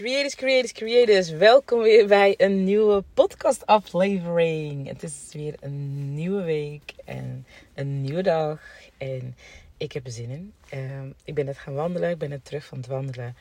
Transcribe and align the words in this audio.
Creators, 0.00 0.34
creators, 0.34 0.72
creators. 0.72 1.30
Welkom 1.30 1.82
weer 1.82 2.06
bij 2.06 2.34
een 2.36 2.64
nieuwe 2.64 3.04
podcast 3.14 3.66
aflevering. 3.66 4.88
Het 4.88 5.02
is 5.02 5.28
weer 5.32 5.54
een 5.60 6.14
nieuwe 6.14 6.42
week 6.42 6.92
en 7.04 7.46
een 7.74 8.00
nieuwe 8.00 8.22
dag. 8.22 8.60
En 8.98 9.36
ik 9.76 9.92
heb 9.92 10.06
er 10.06 10.12
zin 10.12 10.30
in. 10.30 10.52
Ehm, 10.68 11.08
ik 11.24 11.34
ben 11.34 11.44
net 11.44 11.58
gaan 11.58 11.74
wandelen. 11.74 12.10
Ik 12.10 12.18
ben 12.18 12.28
net 12.28 12.44
terug 12.44 12.64
van 12.64 12.78
het 12.78 12.86
wandelen. 12.86 13.36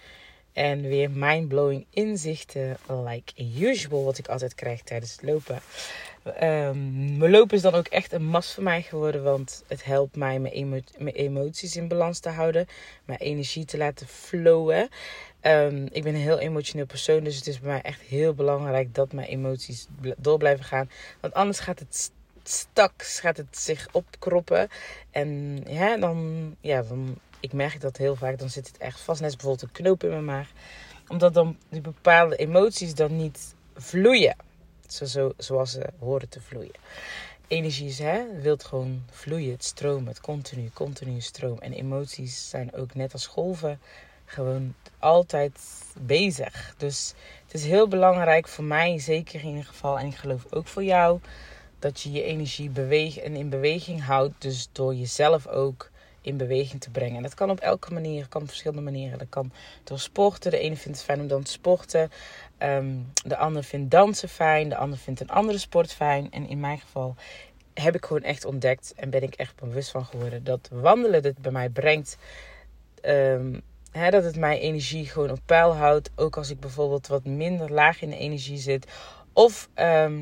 En 0.59 0.81
weer 0.81 1.11
mindblowing 1.11 1.85
inzichten, 1.89 2.77
like 3.05 3.33
usual, 3.59 4.03
wat 4.03 4.17
ik 4.17 4.27
altijd 4.27 4.55
krijg 4.55 4.81
tijdens 4.81 5.11
het 5.11 5.21
lopen. 5.23 5.59
Um, 6.25 7.17
mijn 7.17 7.31
lopen 7.31 7.55
is 7.55 7.61
dan 7.61 7.73
ook 7.73 7.87
echt 7.87 8.11
een 8.11 8.25
mas 8.25 8.53
voor 8.53 8.63
mij 8.63 8.81
geworden, 8.81 9.23
want 9.23 9.63
het 9.67 9.83
helpt 9.83 10.15
mij 10.15 10.39
mijn, 10.39 10.83
emoties 11.13 11.75
in 11.75 11.87
balans 11.87 12.19
te 12.19 12.29
houden, 12.29 12.67
mijn 13.05 13.19
energie 13.19 13.65
te 13.65 13.77
laten 13.77 14.07
flowen. 14.07 14.89
Um, 15.41 15.87
ik 15.91 16.03
ben 16.03 16.13
een 16.13 16.21
heel 16.21 16.39
emotioneel 16.39 16.85
persoon, 16.85 17.23
dus 17.23 17.35
het 17.35 17.47
is 17.47 17.59
bij 17.59 17.71
mij 17.71 17.81
echt 17.81 18.01
heel 18.01 18.33
belangrijk 18.33 18.95
dat 18.95 19.13
mijn 19.13 19.27
emoties 19.27 19.87
door 20.17 20.37
blijven 20.37 20.65
gaan. 20.65 20.89
Want 21.19 21.33
anders 21.33 21.59
gaat 21.59 21.79
het 21.79 22.11
straks 22.49 23.19
gaat 23.19 23.37
het 23.37 23.57
zich 23.57 23.87
opkroppen. 23.91 24.69
En 25.11 25.61
ja, 25.67 25.97
dan, 25.97 26.55
ja, 26.61 26.81
dan 26.81 27.17
ik 27.39 27.53
merk 27.53 27.81
dat 27.81 27.97
heel 27.97 28.15
vaak, 28.15 28.39
dan 28.39 28.49
zit 28.49 28.67
het 28.67 28.77
echt 28.77 28.99
vast. 28.99 29.21
Net 29.21 29.31
bijvoorbeeld 29.31 29.61
een 29.61 29.83
knoop 29.83 30.03
in 30.03 30.09
mijn 30.09 30.25
maag. 30.25 30.49
Omdat 31.07 31.33
dan 31.33 31.57
die 31.69 31.81
bepaalde 31.81 32.35
emoties 32.35 32.95
dan 32.95 33.15
niet 33.15 33.55
vloeien. 33.75 34.35
Zo, 34.87 35.31
zoals 35.37 35.71
ze 35.71 35.89
horen 35.99 36.29
te 36.29 36.41
vloeien. 36.41 36.75
Energie 37.47 37.87
is, 37.87 37.99
hè, 37.99 38.41
wilt 38.41 38.63
gewoon 38.63 39.03
vloeien. 39.11 39.51
Het 39.51 39.63
stromen, 39.63 40.07
het 40.07 40.21
continu, 40.21 40.69
continu 40.73 41.21
stroom. 41.21 41.57
En 41.57 41.73
emoties 41.73 42.49
zijn 42.49 42.73
ook 42.73 42.95
net 42.95 43.13
als 43.13 43.27
golven 43.27 43.79
gewoon 44.25 44.75
altijd 44.99 45.59
bezig. 45.99 46.73
Dus 46.77 47.13
het 47.43 47.53
is 47.53 47.65
heel 47.65 47.87
belangrijk 47.87 48.47
voor 48.47 48.63
mij, 48.63 48.99
zeker 48.99 49.41
in 49.41 49.47
ieder 49.47 49.65
geval, 49.65 49.99
en 49.99 50.05
ik 50.05 50.15
geloof 50.15 50.45
ook 50.49 50.67
voor 50.67 50.83
jou, 50.83 51.19
dat 51.79 52.01
je 52.01 52.11
je 52.11 52.23
energie 52.23 52.69
beweegt 52.69 53.17
en 53.17 53.35
in 53.35 53.49
beweging 53.49 54.03
houdt. 54.03 54.41
Dus 54.41 54.69
door 54.71 54.95
jezelf 54.95 55.47
ook 55.47 55.89
in 56.21 56.37
beweging 56.37 56.81
te 56.81 56.89
brengen. 56.89 57.15
En 57.15 57.23
dat 57.23 57.33
kan 57.33 57.49
op 57.49 57.59
elke 57.59 57.93
manier, 57.93 58.27
kan 58.27 58.41
op 58.41 58.47
verschillende 58.47 58.83
manieren. 58.83 59.17
Dat 59.17 59.29
kan 59.29 59.51
door 59.83 59.99
sporten. 59.99 60.51
De 60.51 60.59
ene 60.59 60.75
vindt 60.75 60.97
het 60.97 61.07
fijn 61.07 61.19
om 61.19 61.27
dan 61.27 61.43
te 61.43 61.51
sporten. 61.51 62.11
Ehm, 62.57 62.95
de 63.23 63.37
ander 63.37 63.63
vindt 63.63 63.91
dansen 63.91 64.29
fijn. 64.29 64.69
De 64.69 64.77
ander 64.77 64.97
vindt 64.97 65.19
een 65.19 65.29
andere 65.29 65.57
sport 65.57 65.93
fijn. 65.93 66.31
En 66.31 66.47
in 66.47 66.59
mijn 66.59 66.79
geval 66.79 67.15
heb 67.73 67.95
ik 67.95 68.05
gewoon 68.05 68.23
echt 68.23 68.45
ontdekt 68.45 68.93
en 68.95 69.09
ben 69.09 69.23
ik 69.23 69.33
echt 69.33 69.55
bewust 69.55 69.91
van 69.91 70.05
geworden 70.05 70.43
dat 70.43 70.69
wandelen 70.71 71.21
dit 71.21 71.37
bij 71.37 71.51
mij 71.51 71.69
brengt. 71.69 72.17
Um, 73.05 73.61
dat 73.91 74.23
het 74.23 74.35
mijn 74.35 74.59
energie 74.59 75.05
gewoon 75.05 75.31
op 75.31 75.39
peil 75.45 75.75
houdt. 75.75 76.09
Ook 76.15 76.37
als 76.37 76.49
ik 76.49 76.59
bijvoorbeeld 76.59 77.07
wat 77.07 77.25
minder 77.25 77.71
laag 77.71 78.01
in 78.01 78.09
de 78.09 78.17
energie 78.17 78.57
zit. 78.57 78.87
Of 79.33 79.69
ehm, 79.73 80.21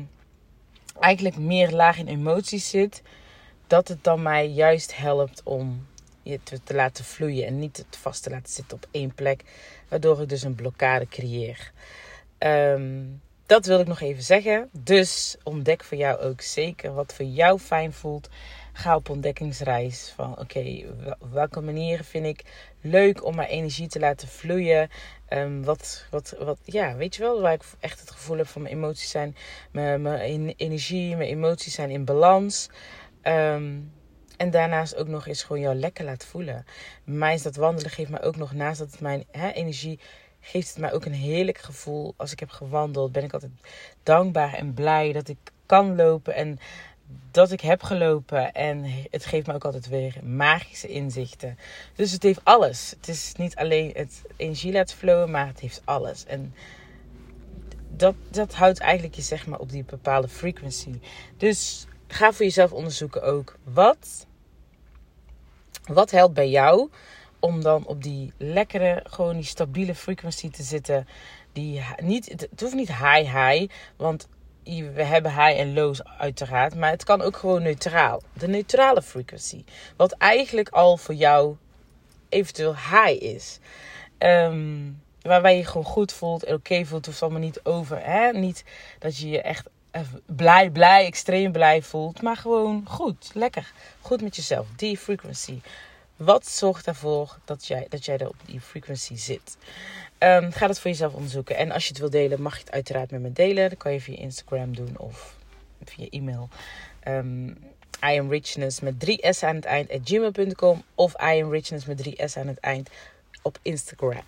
eigenlijk 1.00 1.36
meer 1.36 1.70
laag 1.70 1.98
in 1.98 2.08
emoties 2.08 2.70
zit. 2.70 3.02
Dat 3.66 3.88
het 3.88 4.04
dan 4.04 4.22
mij 4.22 4.48
juist 4.48 4.96
helpt 4.96 5.42
om 5.44 5.86
je 6.22 6.40
te, 6.42 6.62
te 6.62 6.74
laten 6.74 7.04
vloeien. 7.04 7.46
En 7.46 7.58
niet 7.58 7.76
het 7.76 7.96
vast 7.96 8.22
te 8.22 8.30
laten 8.30 8.52
zitten 8.52 8.76
op 8.76 8.86
één 8.90 9.14
plek. 9.14 9.44
Waardoor 9.88 10.22
ik 10.22 10.28
dus 10.28 10.42
een 10.42 10.54
blokkade 10.54 11.06
creëer. 11.08 11.72
Ehm, 12.38 13.04
dat 13.46 13.66
wil 13.66 13.80
ik 13.80 13.86
nog 13.86 14.00
even 14.00 14.22
zeggen. 14.22 14.68
Dus 14.72 15.36
ontdek 15.42 15.84
voor 15.84 15.98
jou 15.98 16.20
ook 16.20 16.40
zeker 16.40 16.94
wat 16.94 17.14
voor 17.14 17.26
jou 17.26 17.58
fijn 17.58 17.92
voelt. 17.92 18.28
Ga 18.78 18.96
op 18.96 19.08
ontdekkingsreis 19.08 20.12
van 20.14 20.38
oké, 20.38 20.84
welke 21.30 21.60
manieren 21.60 22.04
vind 22.04 22.26
ik 22.26 22.44
leuk 22.80 23.24
om 23.24 23.34
mijn 23.34 23.48
energie 23.48 23.88
te 23.88 23.98
laten 23.98 24.28
vloeien. 24.28 24.88
Um, 25.28 25.64
wat, 25.64 26.06
wat, 26.10 26.34
wat, 26.38 26.58
ja, 26.64 26.96
weet 26.96 27.16
je 27.16 27.22
wel, 27.22 27.40
waar 27.40 27.52
ik 27.52 27.62
echt 27.80 28.00
het 28.00 28.10
gevoel 28.10 28.36
heb 28.36 28.46
van 28.46 28.62
mijn 28.62 28.74
emoties 28.74 29.10
zijn, 29.10 29.36
mijn, 29.72 30.02
mijn 30.02 30.54
energie, 30.56 31.16
mijn 31.16 31.28
emoties 31.28 31.74
zijn 31.74 31.90
in 31.90 32.04
balans. 32.04 32.68
Um, 33.22 33.92
en 34.36 34.50
daarnaast 34.50 34.96
ook 34.96 35.08
nog 35.08 35.26
eens 35.26 35.42
gewoon 35.42 35.62
jou 35.62 35.74
lekker 35.74 36.04
laten 36.04 36.28
voelen. 36.28 36.64
Bij 37.04 37.14
mij 37.14 37.34
is 37.34 37.42
dat 37.42 37.56
wandelen 37.56 37.90
geeft 37.90 38.10
mij 38.10 38.22
ook 38.22 38.36
nog 38.36 38.52
naast 38.52 38.78
dat 38.78 38.90
het 38.90 39.00
mijn 39.00 39.24
hè, 39.30 39.50
energie 39.50 40.00
geeft 40.40 40.68
het 40.68 40.78
mij 40.78 40.92
ook 40.92 41.04
een 41.04 41.12
heerlijk 41.12 41.58
gevoel. 41.58 42.14
Als 42.16 42.32
ik 42.32 42.40
heb 42.40 42.50
gewandeld, 42.50 43.12
ben 43.12 43.24
ik 43.24 43.32
altijd 43.32 43.52
dankbaar 44.02 44.54
en 44.54 44.74
blij 44.74 45.12
dat 45.12 45.28
ik 45.28 45.38
kan 45.66 45.96
lopen 45.96 46.34
en 46.34 46.58
dat 47.30 47.52
ik 47.52 47.60
heb 47.60 47.82
gelopen. 47.82 48.52
En 48.52 48.84
het 49.10 49.24
geeft 49.24 49.46
me 49.46 49.54
ook 49.54 49.64
altijd 49.64 49.88
weer 49.88 50.14
magische 50.22 50.88
inzichten. 50.88 51.58
Dus 51.94 52.12
het 52.12 52.22
heeft 52.22 52.44
alles. 52.44 52.94
Het 52.96 53.08
is 53.08 53.32
niet 53.36 53.56
alleen 53.56 53.90
het 53.94 54.22
energie 54.36 54.72
laten 54.72 54.96
flowen, 54.96 55.30
maar 55.30 55.46
het 55.46 55.60
heeft 55.60 55.82
alles. 55.84 56.24
En 56.24 56.54
dat, 57.96 58.14
dat 58.30 58.54
houdt 58.54 58.78
eigenlijk 58.78 59.14
je 59.14 59.22
zeg 59.22 59.46
maar 59.46 59.58
op 59.58 59.70
die 59.70 59.84
bepaalde 59.84 60.28
frequency. 60.28 61.00
Dus 61.36 61.86
ga 62.06 62.32
voor 62.32 62.44
jezelf 62.44 62.72
onderzoeken 62.72 63.22
ook. 63.22 63.56
Wat, 63.64 64.26
wat 65.84 66.10
helpt 66.10 66.34
bij 66.34 66.48
jou 66.48 66.90
om 67.38 67.62
dan 67.62 67.86
op 67.86 68.02
die 68.02 68.32
lekkere, 68.36 69.04
gewoon 69.04 69.34
die 69.34 69.44
stabiele 69.44 69.94
frequency 69.94 70.50
te 70.50 70.62
zitten. 70.62 71.08
Die 71.52 71.82
niet, 72.02 72.28
het 72.50 72.60
hoeft 72.60 72.74
niet 72.74 72.88
high-high, 72.88 73.72
want 73.96 74.28
we 74.94 75.02
hebben 75.02 75.30
high 75.30 75.60
en 75.60 75.74
lows 75.74 76.04
uiteraard. 76.18 76.74
Maar 76.74 76.90
het 76.90 77.04
kan 77.04 77.22
ook 77.22 77.36
gewoon 77.36 77.62
neutraal. 77.62 78.22
De 78.32 78.48
neutrale 78.48 79.02
frequency. 79.02 79.64
Wat 79.96 80.12
eigenlijk 80.12 80.68
al 80.68 80.96
voor 80.96 81.14
jou 81.14 81.56
eventueel 82.28 82.74
high 82.74 83.22
is. 83.22 83.58
Um, 84.18 85.02
waarbij 85.22 85.56
je 85.56 85.64
gewoon 85.64 85.86
goed 85.86 86.12
voelt 86.12 86.44
en 86.44 86.54
oké 86.54 86.84
voelt. 86.84 87.06
Hoeft 87.06 87.22
allemaal 87.22 87.40
niet 87.40 87.60
over. 87.62 88.04
Hè? 88.04 88.32
Niet 88.32 88.64
dat 88.98 89.18
je 89.18 89.28
je 89.28 89.42
echt 89.42 89.68
blij, 90.26 90.70
blij, 90.70 91.06
extreem 91.06 91.52
blij 91.52 91.82
voelt. 91.82 92.22
Maar 92.22 92.36
gewoon 92.36 92.84
goed, 92.88 93.30
lekker. 93.34 93.72
Goed 94.00 94.22
met 94.22 94.36
jezelf. 94.36 94.66
Die 94.76 94.98
frequency. 94.98 95.60
Wat 96.18 96.46
zorgt 96.46 96.86
ervoor 96.86 97.38
dat 97.44 97.66
jij, 97.66 97.86
dat 97.88 98.04
jij 98.04 98.18
er 98.18 98.28
op 98.28 98.36
die 98.44 98.60
frequency 98.60 99.16
zit? 99.16 99.56
Um, 100.18 100.52
ga 100.52 100.66
dat 100.66 100.80
voor 100.80 100.90
jezelf 100.90 101.14
onderzoeken. 101.14 101.56
En 101.56 101.70
als 101.70 101.82
je 101.82 101.88
het 101.88 101.98
wil 101.98 102.10
delen, 102.10 102.42
mag 102.42 102.54
je 102.54 102.60
het 102.60 102.72
uiteraard 102.72 103.10
met 103.10 103.20
me 103.20 103.32
delen. 103.32 103.68
Dat 103.68 103.78
kan 103.78 103.92
je 103.92 104.00
via 104.00 104.16
Instagram 104.16 104.74
doen 104.74 104.98
of 104.98 105.36
via 105.84 106.06
e-mail. 106.10 106.48
Um, 107.08 107.48
I 108.04 108.18
am 108.18 108.30
richness 108.30 108.80
met 108.80 109.00
3 109.00 109.32
s 109.32 109.42
aan 109.42 109.54
het 109.54 109.64
eind 109.64 109.90
at 109.90 110.00
gmail.com 110.04 110.82
of 110.94 111.12
I 111.12 111.42
am 111.42 111.50
richness 111.50 111.86
met 111.86 111.96
3 111.96 112.28
s 112.28 112.36
aan 112.36 112.46
het 112.46 112.58
eind 112.58 112.90
op 113.42 113.58
Instagram. 113.62 114.24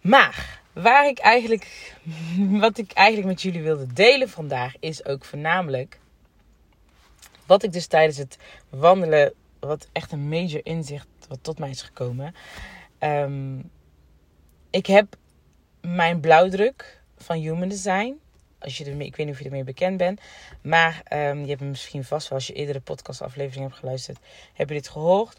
Maar 0.00 0.60
waar 0.72 1.08
ik 1.08 1.18
eigenlijk, 1.18 1.94
wat 2.64 2.78
ik 2.78 2.92
eigenlijk 2.92 3.28
met 3.28 3.42
jullie 3.42 3.62
wilde 3.62 3.92
delen 3.92 4.28
vandaag 4.28 4.74
is 4.80 5.04
ook 5.04 5.24
voornamelijk 5.24 5.98
wat 7.46 7.62
ik 7.62 7.72
dus 7.72 7.86
tijdens 7.86 8.16
het 8.16 8.38
wandelen, 8.68 9.32
wat 9.60 9.88
echt 9.92 10.12
een 10.12 10.28
major 10.28 10.60
inzicht 10.62 11.06
wat 11.28 11.38
tot 11.42 11.58
mij 11.58 11.70
is 11.70 11.82
gekomen. 11.82 12.34
Um, 13.00 13.70
ik 14.70 14.86
heb 14.86 15.16
mijn 15.80 16.20
blauwdruk 16.20 17.02
van 17.16 17.36
Human 17.36 17.68
Design. 17.68 18.20
Als 18.58 18.78
je 18.78 18.84
ermee, 18.84 19.06
ik 19.06 19.16
weet 19.16 19.26
niet 19.26 19.34
of 19.34 19.40
je 19.40 19.48
ermee 19.48 19.64
bekend 19.64 19.96
bent. 19.96 20.20
Maar 20.62 21.02
um, 21.12 21.40
je 21.40 21.48
hebt 21.48 21.60
misschien 21.60 22.04
vast 22.04 22.28
wel, 22.28 22.38
als 22.38 22.46
je 22.46 22.52
eerdere 22.52 22.80
podcastaflevering 22.80 23.64
hebt 23.64 23.78
geluisterd, 23.78 24.18
heb 24.52 24.68
je 24.68 24.74
dit 24.74 24.88
gehoord. 24.88 25.38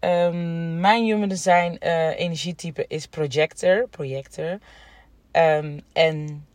Um, 0.00 0.80
mijn 0.80 1.04
Human 1.04 1.28
Design 1.28 1.76
uh, 1.80 2.18
energietype 2.18 2.84
is 2.86 3.06
projector. 3.06 3.88
projector. 3.88 4.58
En 5.92 6.46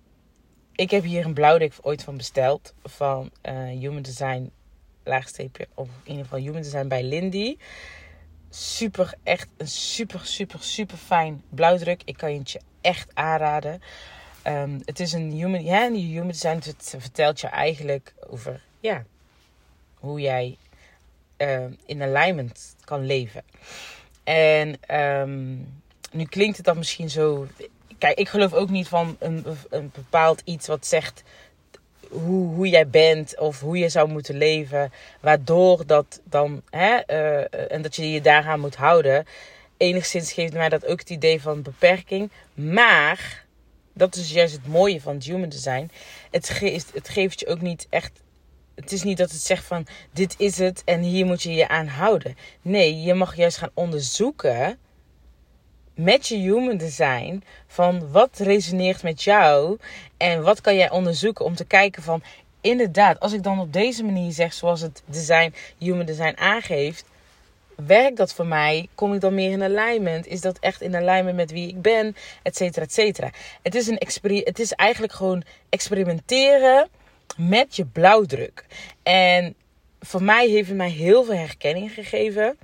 ik 0.75 0.91
heb 0.91 1.03
hier 1.03 1.25
een 1.25 1.33
blauwdruk 1.33 1.73
ooit 1.81 2.03
van 2.03 2.17
besteld. 2.17 2.73
Van 2.83 3.31
uh, 3.43 3.53
Human 3.79 4.01
Design 4.01 4.51
laagstreepje. 5.03 5.67
Of 5.73 5.87
in 6.03 6.09
ieder 6.09 6.23
geval 6.23 6.39
Human 6.39 6.61
Design 6.61 6.87
bij 6.87 7.03
Lindy 7.03 7.57
super, 8.55 9.13
echt 9.23 9.47
een 9.57 9.67
super, 9.67 10.25
super, 10.25 10.63
super 10.63 10.97
fijn 10.97 11.43
blauwdruk. 11.49 12.01
Ik 12.05 12.17
kan 12.17 12.33
je 12.33 12.39
het 12.39 12.51
je 12.51 12.61
echt 12.81 13.09
aanraden. 13.13 13.81
Um, 14.47 14.81
het 14.85 14.99
is 14.99 15.13
een 15.13 15.31
human, 15.31 15.63
ja, 15.63 15.89
die 15.89 16.11
human 16.11 16.27
design 16.27 16.55
het 16.63 16.95
vertelt 16.97 17.41
je 17.41 17.47
eigenlijk 17.47 18.13
over 18.29 18.61
ja, 18.79 19.03
hoe 19.93 20.21
jij 20.21 20.57
uh, 21.37 21.65
in 21.85 22.01
alignment 22.01 22.75
kan 22.83 23.05
leven. 23.05 23.43
En 24.23 24.99
um, 24.99 25.73
nu 26.11 26.25
klinkt 26.25 26.57
het 26.57 26.65
dan 26.65 26.77
misschien 26.77 27.09
zo. 27.09 27.47
Kijk, 27.97 28.17
ik 28.17 28.29
geloof 28.29 28.53
ook 28.53 28.69
niet 28.69 28.87
van 28.87 29.15
een, 29.19 29.45
een 29.69 29.91
bepaald 29.93 30.41
iets 30.45 30.67
wat 30.67 30.85
zegt 30.85 31.23
hoe, 32.13 32.55
hoe 32.55 32.69
jij 32.69 32.87
bent 32.87 33.39
of 33.39 33.59
hoe 33.59 33.77
je 33.77 33.89
zou 33.89 34.09
moeten 34.09 34.37
leven. 34.37 34.91
Waardoor 35.19 35.85
dat 35.85 36.21
dan, 36.23 36.61
hè, 36.69 36.99
uh, 37.07 37.71
en 37.71 37.81
dat 37.81 37.95
je 37.95 38.11
je 38.11 38.21
daaraan 38.21 38.59
moet 38.59 38.75
houden. 38.75 39.25
Enigszins 39.77 40.33
geeft 40.33 40.53
mij 40.53 40.69
dat 40.69 40.85
ook 40.85 40.99
het 40.99 41.09
idee 41.09 41.41
van 41.41 41.61
beperking. 41.61 42.31
Maar, 42.53 43.45
dat 43.93 44.15
is 44.15 44.31
juist 44.31 44.53
het 44.53 44.67
mooie 44.67 45.01
van 45.01 45.13
het 45.13 45.23
human 45.23 45.49
design. 45.49 45.89
Het 46.31 46.49
geeft, 46.49 46.93
het 46.93 47.09
geeft 47.09 47.39
je 47.39 47.47
ook 47.47 47.61
niet 47.61 47.87
echt 47.89 48.21
het 48.75 48.91
is 48.91 49.03
niet 49.03 49.17
dat 49.17 49.31
het 49.31 49.41
zegt 49.41 49.65
van 49.65 49.87
dit 50.11 50.35
is 50.37 50.57
het 50.57 50.81
en 50.85 51.01
hier 51.01 51.25
moet 51.25 51.43
je 51.43 51.53
je 51.53 51.67
aan 51.67 51.87
houden. 51.87 52.35
Nee, 52.61 53.01
je 53.01 53.13
mag 53.13 53.35
juist 53.35 53.57
gaan 53.57 53.71
onderzoeken 53.73 54.79
met 55.93 56.27
je 56.27 56.35
human 56.35 56.77
design 56.77 57.43
van 57.67 58.11
wat 58.11 58.37
resoneert 58.37 59.03
met 59.03 59.23
jou 59.23 59.77
en 60.17 60.43
wat 60.43 60.61
kan 60.61 60.75
jij 60.75 60.89
onderzoeken 60.89 61.45
om 61.45 61.55
te 61.55 61.65
kijken 61.65 62.03
van 62.03 62.23
inderdaad, 62.61 63.19
als 63.19 63.33
ik 63.33 63.43
dan 63.43 63.59
op 63.59 63.73
deze 63.73 64.03
manier 64.03 64.31
zeg 64.31 64.53
zoals 64.53 64.81
het 64.81 65.03
design, 65.05 65.53
human 65.77 66.05
design 66.05 66.37
aangeeft, 66.37 67.05
werkt 67.75 68.17
dat 68.17 68.33
voor 68.33 68.45
mij? 68.47 68.87
Kom 68.95 69.13
ik 69.13 69.21
dan 69.21 69.33
meer 69.33 69.51
in 69.51 69.63
alignment? 69.63 70.27
Is 70.27 70.41
dat 70.41 70.59
echt 70.59 70.81
in 70.81 70.95
alignment 70.95 71.35
met 71.35 71.51
wie 71.51 71.67
ik 71.67 71.81
ben? 71.81 72.15
Etcetera, 72.43 72.85
etcetera. 72.85 73.29
Het 73.61 73.75
is, 73.75 73.87
een 73.87 74.01
het 74.43 74.59
is 74.59 74.71
eigenlijk 74.71 75.13
gewoon 75.13 75.43
experimenteren 75.69 76.87
met 77.37 77.75
je 77.75 77.85
blauwdruk. 77.85 78.65
En 79.03 79.55
voor 79.99 80.23
mij 80.23 80.47
heeft 80.47 80.67
het 80.67 80.77
mij 80.77 80.89
heel 80.89 81.23
veel 81.23 81.35
herkenning 81.35 81.91
gegeven. 81.91 82.57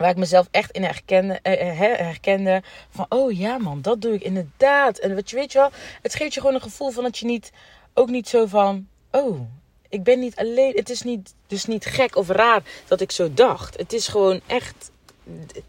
Waar 0.00 0.10
ik 0.10 0.16
mezelf 0.16 0.48
echt 0.50 0.70
in 0.70 0.82
herkende, 0.82 1.38
eh, 1.42 1.70
eh 1.70 1.98
herkende. 1.98 2.62
Van, 2.90 3.06
oh 3.08 3.32
ja 3.32 3.58
man, 3.58 3.82
dat 3.82 4.00
doe 4.00 4.14
ik 4.14 4.22
inderdaad. 4.22 4.98
En 4.98 5.14
wat 5.14 5.30
je 5.30 5.36
weet 5.36 5.52
je 5.52 5.58
wel, 5.58 5.70
het 6.02 6.14
geeft 6.14 6.34
je 6.34 6.40
gewoon 6.40 6.54
een 6.54 6.62
gevoel 6.62 6.90
van 6.90 7.02
dat 7.02 7.18
je 7.18 7.26
niet... 7.26 7.52
Ook 7.94 8.08
niet 8.08 8.28
zo 8.28 8.46
van, 8.46 8.88
oh, 9.10 9.40
ik 9.88 10.02
ben 10.02 10.18
niet 10.18 10.36
alleen. 10.36 10.72
Het 10.76 10.90
is 10.90 11.02
niet, 11.02 11.34
dus 11.46 11.64
niet 11.64 11.84
gek 11.84 12.16
of 12.16 12.28
raar 12.28 12.62
dat 12.86 13.00
ik 13.00 13.10
zo 13.10 13.34
dacht. 13.34 13.76
Het 13.76 13.92
is 13.92 14.08
gewoon 14.08 14.40
echt, 14.46 14.90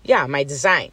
ja, 0.02 0.28
mijn 0.28 0.48
design. 0.48 0.92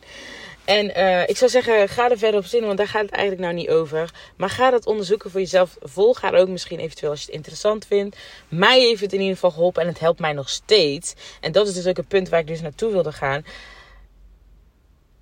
En 0.69 0.99
uh, 0.99 1.29
ik 1.29 1.37
zou 1.37 1.51
zeggen, 1.51 1.89
ga 1.89 2.11
er 2.11 2.19
verder 2.19 2.41
op 2.41 2.47
zin, 2.47 2.65
want 2.65 2.79
daar 2.79 2.89
gaat 2.89 3.03
het 3.03 3.11
eigenlijk 3.11 3.43
nou 3.43 3.55
niet 3.55 3.69
over. 3.69 4.11
Maar 4.37 4.51
ga 4.51 4.71
dat 4.71 4.87
onderzoeken 4.87 5.31
voor 5.31 5.41
jezelf. 5.41 5.77
Volg 5.81 6.21
haar 6.21 6.35
ook 6.35 6.49
misschien 6.49 6.79
eventueel 6.79 7.11
als 7.11 7.21
je 7.21 7.27
het 7.27 7.35
interessant 7.35 7.87
vindt. 7.87 8.17
Mij 8.49 8.81
heeft 8.81 9.01
het 9.01 9.13
in 9.13 9.19
ieder 9.19 9.35
geval 9.35 9.51
geholpen 9.51 9.83
en 9.83 9.89
het 9.89 9.99
helpt 9.99 10.21
mij 10.21 10.33
nog 10.33 10.49
steeds. 10.49 11.15
En 11.41 11.53
dat 11.53 11.69
is 11.69 11.75
dus 11.75 11.87
ook 11.87 11.97
het 11.97 12.09
punt 12.09 12.29
waar 12.29 12.41
ik 12.41 12.47
dus 12.47 12.61
naartoe 12.61 12.93
wilde 12.93 13.13
gaan. 13.13 13.45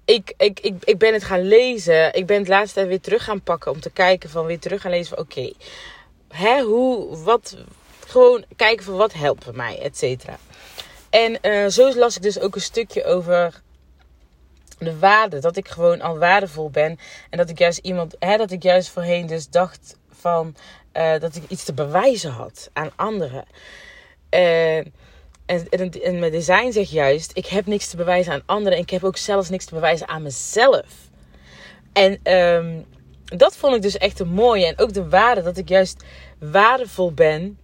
Ik, 0.04 0.34
ik, 0.36 0.60
ik, 0.60 0.74
ik 0.84 0.98
ben 0.98 1.12
het 1.12 1.24
gaan 1.24 1.48
lezen. 1.48 2.14
Ik 2.14 2.26
ben 2.26 2.38
het 2.38 2.48
laatste 2.48 2.86
weer 2.86 3.00
terug 3.00 3.24
gaan 3.24 3.42
pakken 3.42 3.72
om 3.72 3.80
te 3.80 3.90
kijken 3.90 4.30
van 4.30 4.46
weer 4.46 4.58
terug 4.58 4.80
gaan 4.80 4.90
lezen 4.90 5.16
van 5.16 5.24
oké. 5.24 5.52
hè, 6.28 6.62
hoe, 6.62 7.16
wat, 7.16 7.56
gewoon 8.06 8.44
kijken 8.56 8.84
van 8.84 8.96
wat 8.96 9.12
helpt 9.12 9.52
mij, 9.52 9.78
et 9.78 9.98
cetera. 9.98 10.38
En 11.10 11.38
uh, 11.42 11.66
zo 11.66 11.94
las 11.94 12.16
ik 12.16 12.22
dus 12.22 12.40
ook 12.40 12.54
een 12.54 12.60
stukje 12.60 13.04
over 13.04 13.64
de 14.78 14.98
waarde. 14.98 15.38
Dat 15.38 15.56
ik 15.56 15.68
gewoon 15.68 16.00
al 16.00 16.18
waardevol 16.18 16.70
ben. 16.70 16.98
En 17.30 17.38
dat 17.38 17.50
ik 17.50 17.58
juist 17.58 17.78
iemand, 17.78 18.16
hè, 18.18 18.36
dat 18.36 18.50
ik 18.50 18.62
juist 18.62 18.88
voorheen 18.88 19.26
dus 19.26 19.48
dacht 19.48 19.96
van 20.10 20.56
uh, 20.96 21.18
dat 21.18 21.36
ik 21.36 21.42
iets 21.48 21.64
te 21.64 21.72
bewijzen 21.72 22.30
had 22.30 22.70
aan 22.72 22.90
anderen. 22.96 23.44
Uh, 24.30 24.76
en, 24.76 25.68
en, 25.70 25.90
en, 26.02 26.18
mijn 26.18 26.32
design 26.32 26.70
zegt 26.70 26.90
juist: 26.90 27.30
ik 27.34 27.46
heb 27.46 27.66
niks 27.66 27.88
te 27.88 27.96
bewijzen 27.96 28.32
aan 28.32 28.42
anderen. 28.46 28.72
En 28.72 28.82
ik 28.82 28.90
heb 28.90 29.04
ook 29.04 29.16
zelfs 29.16 29.48
niks 29.48 29.64
te 29.64 29.74
bewijzen 29.74 30.08
aan 30.08 30.22
mezelf. 30.22 30.86
En 31.92 32.32
um, 32.32 32.84
dat 33.24 33.56
vond 33.56 33.74
ik 33.74 33.82
dus 33.82 33.96
echt 33.96 34.20
een 34.20 34.28
mooie. 34.28 34.66
En 34.66 34.78
ook 34.78 34.92
de 34.92 35.08
waarde 35.08 35.42
dat 35.42 35.56
ik 35.56 35.68
juist 35.68 36.04
waardevol 36.38 37.12
ben 37.12 37.58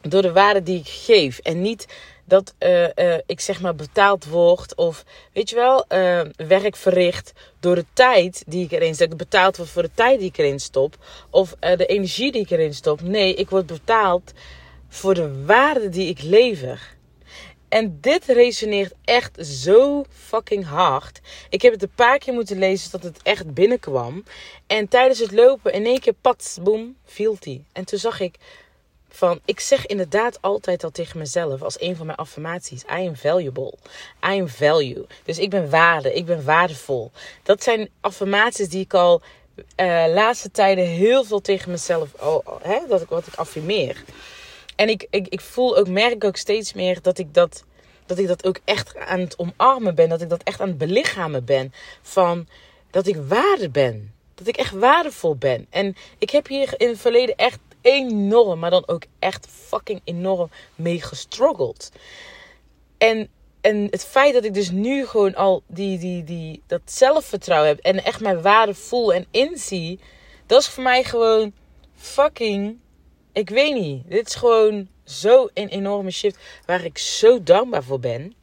door 0.00 0.22
de 0.22 0.32
waarde 0.32 0.62
die 0.62 0.78
ik 0.78 0.88
geef. 0.88 1.38
En 1.38 1.60
niet 1.60 1.86
dat 2.26 2.54
uh, 2.58 2.82
uh, 2.82 3.14
ik 3.26 3.40
zeg 3.40 3.60
maar 3.60 3.74
betaald 3.74 4.24
word 4.24 4.74
of 4.74 5.04
weet 5.32 5.50
je 5.50 5.56
wel, 5.56 5.84
uh, 5.88 6.20
werk 6.36 6.76
verricht 6.76 7.32
door 7.60 7.74
de 7.74 7.84
tijd 7.92 8.44
die 8.46 8.64
ik 8.64 8.72
erin 8.72 8.94
zet. 8.94 9.16
Betaald 9.16 9.56
word 9.56 9.68
voor 9.68 9.82
de 9.82 9.90
tijd 9.94 10.18
die 10.18 10.28
ik 10.28 10.38
erin 10.38 10.60
stop 10.60 10.96
of 11.30 11.54
de 11.60 11.86
energie 11.86 12.32
die 12.32 12.42
ik 12.42 12.50
erin 12.50 12.74
stop. 12.74 13.00
Nee, 13.00 13.34
ik 13.34 13.50
word 13.50 13.66
betaald 13.66 14.32
voor 14.88 15.14
de 15.14 15.44
waarde 15.44 15.88
die 15.88 16.08
ik 16.08 16.22
lever. 16.22 16.96
En 17.68 17.98
dit 18.00 18.24
resoneert 18.24 18.92
echt 19.04 19.46
zo 19.46 20.04
fucking 20.08 20.66
hard. 20.66 21.20
Ik 21.50 21.62
heb 21.62 21.72
het 21.72 21.82
een 21.82 21.94
paar 21.94 22.18
keer 22.18 22.34
moeten 22.34 22.58
lezen 22.58 22.90
tot 22.90 23.02
het 23.02 23.22
echt 23.22 23.54
binnenkwam. 23.54 24.24
En 24.66 24.88
tijdens 24.88 25.18
het 25.18 25.32
lopen 25.32 25.72
in 25.72 25.86
één 25.86 26.00
keer 26.00 26.14
pats, 26.20 26.58
boem, 26.62 26.96
viel 27.04 27.36
die. 27.40 27.64
En 27.72 27.84
toen 27.84 27.98
zag 27.98 28.20
ik, 28.20 28.36
van 29.16 29.40
ik 29.44 29.60
zeg 29.60 29.86
inderdaad 29.86 30.42
altijd 30.42 30.84
al 30.84 30.90
tegen 30.90 31.18
mezelf 31.18 31.62
als 31.62 31.80
een 31.80 31.96
van 31.96 32.06
mijn 32.06 32.18
affirmaties: 32.18 32.82
I 32.82 33.06
am 33.06 33.16
valuable. 33.16 33.74
I 34.24 34.40
am 34.40 34.48
value. 34.48 35.06
Dus 35.24 35.38
ik 35.38 35.50
ben 35.50 35.70
waarde, 35.70 36.14
ik 36.14 36.24
ben 36.24 36.44
waardevol. 36.44 37.10
Dat 37.42 37.62
zijn 37.62 37.90
affirmaties 38.00 38.68
die 38.68 38.80
ik 38.80 38.94
al 38.94 39.22
uh, 39.76 40.04
laatste 40.08 40.50
tijden 40.50 40.84
heel 40.84 41.24
veel 41.24 41.40
tegen 41.40 41.70
mezelf, 41.70 42.08
oh, 42.20 42.46
hè, 42.62 42.78
dat 42.88 43.00
ik 43.00 43.08
wat 43.08 43.26
ik 43.26 43.34
affirmeer. 43.34 44.04
En 44.76 44.88
ik, 44.88 45.06
ik, 45.10 45.28
ik 45.28 45.40
voel 45.40 45.76
ook, 45.76 45.88
merk 45.88 46.24
ook 46.24 46.36
steeds 46.36 46.72
meer 46.72 47.02
dat 47.02 47.18
ik 47.18 47.34
dat, 47.34 47.64
dat 48.06 48.18
ik 48.18 48.26
dat 48.26 48.46
ook 48.46 48.58
echt 48.64 48.96
aan 48.96 49.20
het 49.20 49.38
omarmen 49.38 49.94
ben. 49.94 50.08
Dat 50.08 50.20
ik 50.20 50.28
dat 50.28 50.42
echt 50.42 50.60
aan 50.60 50.68
het 50.68 50.78
belichamen 50.78 51.44
ben. 51.44 51.72
Van 52.02 52.48
dat 52.90 53.06
ik 53.06 53.16
waarde 53.28 53.70
ben. 53.70 54.14
Dat 54.34 54.46
ik 54.46 54.56
echt 54.56 54.72
waardevol 54.72 55.36
ben. 55.36 55.66
En 55.70 55.96
ik 56.18 56.30
heb 56.30 56.46
hier 56.46 56.74
in 56.76 56.88
het 56.88 56.98
verleden 56.98 57.36
echt 57.36 57.58
enorm, 57.86 58.58
maar 58.58 58.70
dan 58.70 58.88
ook 58.88 59.02
echt 59.18 59.46
fucking 59.50 60.00
enorm 60.04 60.50
mee 60.74 61.02
gestruggeld. 61.02 61.90
En, 62.98 63.28
en 63.60 63.86
het 63.90 64.04
feit 64.04 64.34
dat 64.34 64.44
ik 64.44 64.54
dus 64.54 64.70
nu 64.70 65.06
gewoon 65.06 65.34
al 65.34 65.62
die, 65.66 65.98
die, 65.98 66.24
die, 66.24 66.62
dat 66.66 66.80
zelfvertrouwen 66.84 67.68
heb 67.68 67.78
en 67.78 68.04
echt 68.04 68.20
mijn 68.20 68.42
waarde 68.42 68.74
voel 68.74 69.12
en 69.12 69.26
inzie, 69.30 69.98
dat 70.46 70.60
is 70.60 70.68
voor 70.68 70.82
mij 70.82 71.04
gewoon 71.04 71.52
fucking, 71.94 72.78
ik 73.32 73.48
weet 73.48 73.74
niet. 73.74 74.10
Dit 74.10 74.26
is 74.26 74.34
gewoon 74.34 74.88
zo 75.04 75.48
een 75.54 75.68
enorme 75.68 76.10
shift 76.10 76.38
waar 76.64 76.84
ik 76.84 76.98
zo 76.98 77.42
dankbaar 77.42 77.84
voor 77.84 78.00
ben. 78.00 78.34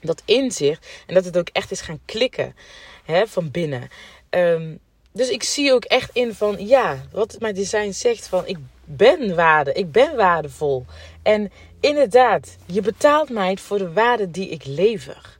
Dat 0.00 0.22
inzicht 0.24 0.86
en 1.06 1.14
dat 1.14 1.24
het 1.24 1.38
ook 1.38 1.48
echt 1.52 1.70
is 1.70 1.80
gaan 1.80 2.00
klikken 2.04 2.56
hè, 3.04 3.26
van 3.26 3.50
binnen. 3.50 3.88
Um, 4.30 4.80
dus 5.16 5.28
ik 5.28 5.42
zie 5.42 5.72
ook 5.72 5.84
echt 5.84 6.10
in 6.12 6.34
van 6.34 6.66
ja, 6.66 7.00
wat 7.12 7.36
mijn 7.38 7.54
design 7.54 7.90
zegt 7.90 8.28
van 8.28 8.46
ik 8.46 8.56
ben 8.84 9.34
waarde, 9.34 9.72
ik 9.72 9.92
ben 9.92 10.16
waardevol. 10.16 10.84
En 11.22 11.52
inderdaad, 11.80 12.56
je 12.66 12.80
betaalt 12.80 13.30
mij 13.30 13.56
voor 13.56 13.78
de 13.78 13.92
waarde 13.92 14.30
die 14.30 14.48
ik 14.48 14.64
lever. 14.64 15.36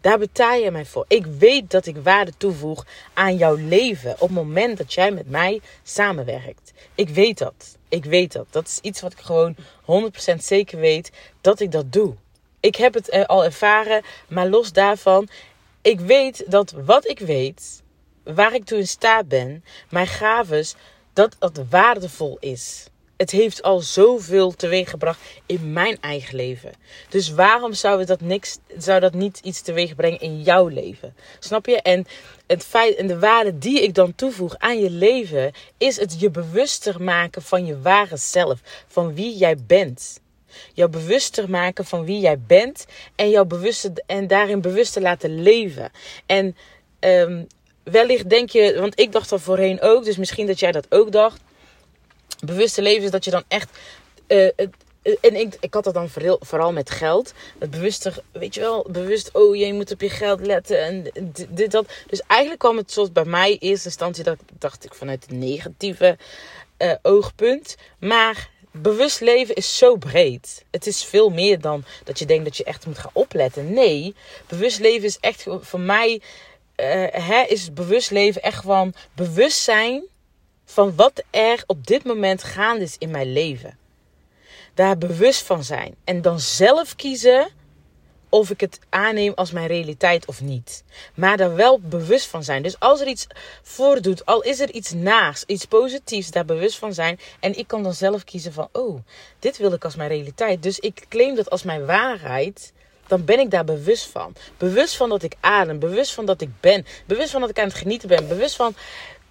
Daar 0.00 0.18
betaal 0.18 0.54
je 0.54 0.70
mij 0.70 0.84
voor. 0.84 1.04
Ik 1.08 1.26
weet 1.26 1.70
dat 1.70 1.86
ik 1.86 1.96
waarde 1.96 2.32
toevoeg 2.36 2.86
aan 3.12 3.36
jouw 3.36 3.54
leven 3.54 4.12
op 4.12 4.20
het 4.20 4.30
moment 4.30 4.78
dat 4.78 4.92
jij 4.92 5.10
met 5.10 5.30
mij 5.30 5.60
samenwerkt. 5.82 6.72
Ik 6.94 7.08
weet 7.08 7.38
dat. 7.38 7.76
Ik 7.88 8.04
weet 8.04 8.32
dat. 8.32 8.46
Dat 8.50 8.66
is 8.66 8.78
iets 8.82 9.00
wat 9.00 9.12
ik 9.12 9.18
gewoon 9.18 9.56
100% 10.32 10.36
zeker 10.36 10.78
weet 10.78 11.10
dat 11.40 11.60
ik 11.60 11.72
dat 11.72 11.92
doe. 11.92 12.14
Ik 12.60 12.76
heb 12.76 12.94
het 12.94 13.26
al 13.26 13.44
ervaren, 13.44 14.02
maar 14.28 14.48
los 14.48 14.72
daarvan, 14.72 15.28
ik 15.82 16.00
weet 16.00 16.44
dat 16.46 16.74
wat 16.84 17.08
ik 17.08 17.18
weet, 17.18 17.82
waar 18.24 18.54
ik 18.54 18.64
toe 18.64 18.78
in 18.78 18.86
staat 18.86 19.28
ben, 19.28 19.64
mijn 19.90 20.06
gaves, 20.06 20.74
dat 21.12 21.36
dat 21.38 21.60
waardevol 21.70 22.36
is. 22.40 22.86
Het 23.16 23.30
heeft 23.30 23.62
al 23.62 23.80
zoveel 23.80 24.52
teweeggebracht 24.52 25.20
in 25.46 25.72
mijn 25.72 26.00
eigen 26.00 26.36
leven. 26.36 26.72
Dus 27.08 27.30
waarom 27.30 27.72
zou 27.72 28.04
dat, 28.04 28.20
niks, 28.20 28.58
zou 28.78 29.00
dat 29.00 29.14
niet 29.14 29.40
iets 29.42 29.60
teweeg 29.60 29.94
brengen 29.94 30.20
in 30.20 30.42
jouw 30.42 30.68
leven? 30.68 31.14
Snap 31.38 31.66
je? 31.66 31.82
En 31.82 32.06
het 32.46 32.64
feit 32.64 32.96
en 32.96 33.06
de 33.06 33.18
waarde 33.18 33.58
die 33.58 33.82
ik 33.82 33.94
dan 33.94 34.14
toevoeg 34.14 34.58
aan 34.58 34.78
je 34.78 34.90
leven, 34.90 35.52
is 35.78 36.00
het 36.00 36.20
je 36.20 36.30
bewuster 36.30 37.02
maken 37.02 37.42
van 37.42 37.66
je 37.66 37.80
ware 37.80 38.16
zelf, 38.16 38.60
van 38.86 39.14
wie 39.14 39.36
jij 39.36 39.56
bent. 39.66 40.20
Jou 40.72 40.90
bewuster 40.90 41.50
maken 41.50 41.84
van 41.84 42.04
wie 42.04 42.20
jij 42.20 42.38
bent 42.38 42.86
en 43.14 43.30
jou 43.30 43.46
bewuster 43.46 43.92
en 44.06 44.26
daarin 44.26 44.60
bewuster 44.60 45.02
laten 45.02 45.42
leven. 45.42 45.90
En 46.26 46.56
um, 47.00 47.46
wellicht 47.84 48.30
denk 48.30 48.50
je, 48.50 48.80
want 48.80 49.00
ik 49.00 49.12
dacht 49.12 49.28
dat 49.28 49.40
voorheen 49.40 49.80
ook, 49.80 50.04
dus 50.04 50.16
misschien 50.16 50.46
dat 50.46 50.60
jij 50.60 50.72
dat 50.72 50.86
ook 50.88 51.12
dacht. 51.12 51.40
Bewuste 52.44 52.82
leven 52.82 53.04
is 53.04 53.10
dat 53.10 53.24
je 53.24 53.30
dan 53.30 53.44
echt. 53.48 53.78
Uh, 54.28 54.48
en 55.20 55.34
ik, 55.34 55.56
ik 55.60 55.74
had 55.74 55.84
dat 55.84 55.94
dan 55.94 56.08
vooral, 56.40 56.72
met 56.72 56.90
geld. 56.90 57.32
Het 57.58 57.70
bewuster, 57.70 58.18
weet 58.32 58.54
je 58.54 58.60
wel, 58.60 58.86
bewust, 58.90 59.30
oh 59.32 59.56
je 59.56 59.72
moet 59.72 59.92
op 59.92 60.00
je 60.00 60.10
geld 60.10 60.46
letten 60.46 60.84
en 60.84 61.10
dit, 61.48 61.70
dat. 61.70 61.92
Dus 62.06 62.22
eigenlijk 62.26 62.60
kwam 62.60 62.76
het 62.76 62.92
zoals 62.92 63.12
bij 63.12 63.24
mij 63.24 63.50
in 63.50 63.58
eerste 63.58 63.86
instantie, 63.86 64.24
dat 64.24 64.38
dacht 64.58 64.84
ik 64.84 64.94
vanuit 64.94 65.22
het 65.22 65.38
negatieve 65.38 66.18
uh, 66.78 66.92
oogpunt. 67.02 67.76
Maar 67.98 68.50
bewust 68.70 69.20
leven 69.20 69.54
is 69.54 69.78
zo 69.78 69.96
breed. 69.96 70.64
Het 70.70 70.86
is 70.86 71.04
veel 71.04 71.30
meer 71.30 71.60
dan 71.60 71.84
dat 72.04 72.18
je 72.18 72.26
denkt 72.26 72.44
dat 72.44 72.56
je 72.56 72.64
echt 72.64 72.86
moet 72.86 72.98
gaan 72.98 73.10
opletten. 73.12 73.72
Nee, 73.72 74.14
bewust 74.46 74.78
leven 74.78 75.06
is 75.06 75.18
echt 75.20 75.44
voor 75.60 75.80
mij 75.80 76.20
uh, 76.76 77.50
is 77.50 77.72
bewust 77.72 78.10
leven 78.10 78.42
echt 78.42 78.58
gewoon 78.58 78.94
bewustzijn 79.14 80.02
van 80.64 80.96
wat 80.96 81.22
er 81.30 81.64
op 81.66 81.86
dit 81.86 82.04
moment 82.04 82.42
gaande 82.42 82.84
is 82.84 82.98
in 82.98 83.10
mijn 83.10 83.32
leven. 83.32 83.78
Daar 84.74 84.98
bewust 84.98 85.42
van 85.42 85.64
zijn. 85.64 85.94
En 86.04 86.22
dan 86.22 86.40
zelf 86.40 86.96
kiezen 86.96 87.48
of 88.28 88.50
ik 88.50 88.60
het 88.60 88.78
aanneem 88.88 89.32
als 89.34 89.50
mijn 89.50 89.66
realiteit 89.66 90.26
of 90.26 90.40
niet. 90.40 90.84
Maar 91.14 91.36
daar 91.36 91.54
wel 91.54 91.80
bewust 91.80 92.26
van 92.26 92.44
zijn. 92.44 92.62
Dus 92.62 92.80
als 92.80 93.00
er 93.00 93.06
iets 93.06 93.26
voordoet, 93.62 94.26
al 94.26 94.42
is 94.42 94.60
er 94.60 94.70
iets 94.70 94.92
naast, 94.92 95.44
iets 95.46 95.64
positiefs, 95.64 96.30
daar 96.30 96.44
bewust 96.44 96.78
van 96.78 96.94
zijn. 96.94 97.18
En 97.40 97.58
ik 97.58 97.66
kan 97.66 97.82
dan 97.82 97.94
zelf 97.94 98.24
kiezen 98.24 98.52
van, 98.52 98.68
oh, 98.72 99.00
dit 99.38 99.56
wil 99.56 99.72
ik 99.72 99.84
als 99.84 99.96
mijn 99.96 100.08
realiteit. 100.08 100.62
Dus 100.62 100.78
ik 100.78 101.06
claim 101.08 101.34
dat 101.34 101.50
als 101.50 101.62
mijn 101.62 101.86
waarheid 101.86 102.72
dan 103.06 103.24
ben 103.24 103.38
ik 103.38 103.50
daar 103.50 103.64
bewust 103.64 104.06
van. 104.06 104.34
Bewust 104.56 104.96
van 104.96 105.08
dat 105.08 105.22
ik 105.22 105.34
adem, 105.40 105.78
bewust 105.78 106.12
van 106.12 106.26
dat 106.26 106.40
ik 106.40 106.50
ben, 106.60 106.86
bewust 107.06 107.30
van 107.30 107.40
dat 107.40 107.50
ik 107.50 107.58
aan 107.58 107.68
het 107.68 107.74
genieten 107.74 108.08
ben, 108.08 108.28
bewust 108.28 108.56
van 108.56 108.74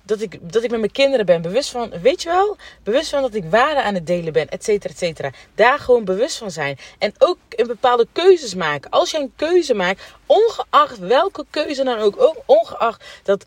dat 0.05 0.21
ik, 0.21 0.37
dat 0.41 0.63
ik 0.63 0.69
met 0.69 0.79
mijn 0.79 0.91
kinderen 0.91 1.25
ben. 1.25 1.41
Bewust 1.41 1.69
van, 1.69 1.89
weet 2.01 2.21
je 2.21 2.29
wel? 2.29 2.57
Bewust 2.83 3.09
van 3.09 3.21
dat 3.21 3.33
ik 3.33 3.43
waarde 3.49 3.81
aan 3.81 3.93
het 3.93 4.07
delen 4.07 4.33
ben, 4.33 4.49
et 4.49 4.63
cetera, 4.63 4.93
et 4.93 4.99
cetera. 4.99 5.31
Daar 5.55 5.79
gewoon 5.79 6.05
bewust 6.05 6.37
van 6.37 6.51
zijn. 6.51 6.77
En 6.99 7.13
ook 7.17 7.37
in 7.49 7.67
bepaalde 7.67 8.07
keuzes 8.11 8.55
maken. 8.55 8.89
Als 8.89 9.11
je 9.11 9.17
een 9.17 9.33
keuze 9.35 9.73
maakt, 9.73 10.01
ongeacht 10.25 10.97
welke 10.97 11.45
keuze 11.49 11.83
dan 11.83 11.97
ook, 11.97 12.21
ook 12.21 12.37
ongeacht 12.45 13.03
dat 13.23 13.43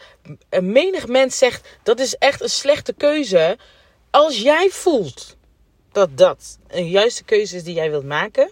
een 0.49 0.73
menig 0.73 1.07
mens 1.07 1.39
zegt 1.39 1.79
dat 1.83 2.01
is 2.01 2.15
echt 2.15 2.43
een 2.43 2.51
slechte 2.51 2.93
keuze. 2.93 3.59
Als 4.11 4.39
jij 4.39 4.69
voelt 4.71 5.37
dat 5.93 6.09
dat 6.15 6.59
een 6.69 6.89
juiste 6.89 7.25
keuze 7.25 7.57
is 7.57 7.65
die 7.65 7.75
jij 7.75 7.91
wilt 7.91 8.05
maken. 8.05 8.51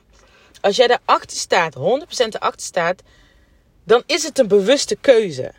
Als 0.65 0.77
jij 0.77 0.87
daarachter 0.87 1.37
staat, 1.37 1.75
100% 1.75 1.79
erachter 1.79 2.67
staat, 2.67 3.03
dan 3.85 4.03
is 4.07 4.23
het 4.23 4.39
een 4.39 4.49
bewuste 4.49 4.97
keuze. 4.97 5.53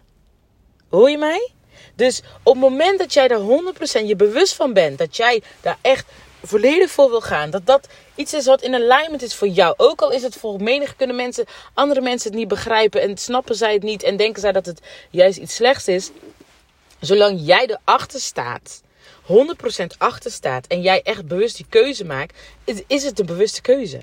Hoor 0.90 1.10
je 1.10 1.18
mij? 1.18 1.52
Dus 1.96 2.22
op 2.44 2.54
het 2.54 2.62
moment 2.62 3.00
dat 3.00 3.14
jij 3.14 3.28
daar 3.28 3.40
100% 3.40 4.06
je 4.06 4.16
bewust 4.16 4.54
van 4.54 4.74
bent, 4.74 4.98
dat 4.98 5.18
jij 5.18 5.42
daar 5.62 5.78
echt 5.82 6.06
volledig 6.44 6.92
voor 6.92 7.10
wil 7.10 7.22
gaan, 7.22 7.50
dat 7.50 7.66
dat 7.66 7.88
iets 8.16 8.34
is 8.34 8.46
wat 8.46 8.62
in 8.62 8.76
alignment 8.76 9.22
is 9.22 9.36
voor 9.36 9.48
jou. 9.48 9.74
Ook 9.78 10.02
al 10.02 10.12
is 10.12 10.22
het 10.22 10.36
voor 10.36 10.62
menig 10.62 10.96
kunnen 10.96 11.16
mensen, 11.16 11.46
andere 11.74 12.02
mensen 12.02 12.30
het 12.30 12.40
niet 12.40 12.48
begrijpen 12.48 13.02
en 13.02 13.18
snappen 13.18 13.56
zij 13.56 13.74
het 13.74 13.84
niet 13.84 14.04
en 14.04 14.18
denken 14.18 14.42
zij 14.42 14.52
dat 14.52 14.66
het 14.66 14.82
juist 15.10 15.38
iets 15.38 15.56
slechts 15.56 15.88
is. 15.88 16.12
Zolang 17.00 17.40
jij 17.42 17.68
erachter 17.68 18.20
staat, 18.20 18.82
100% 19.28 19.86
achter 19.98 20.32
staat 20.32 20.68
en 20.68 20.82
jij 20.82 21.02
echt 21.02 21.28
bewust 21.28 21.56
die 21.56 21.66
keuze 21.70 22.06
maakt, 22.06 22.38
is 22.88 23.04
het 23.04 23.20
een 23.20 23.26
bewuste 23.26 23.62
keuze. 23.62 24.00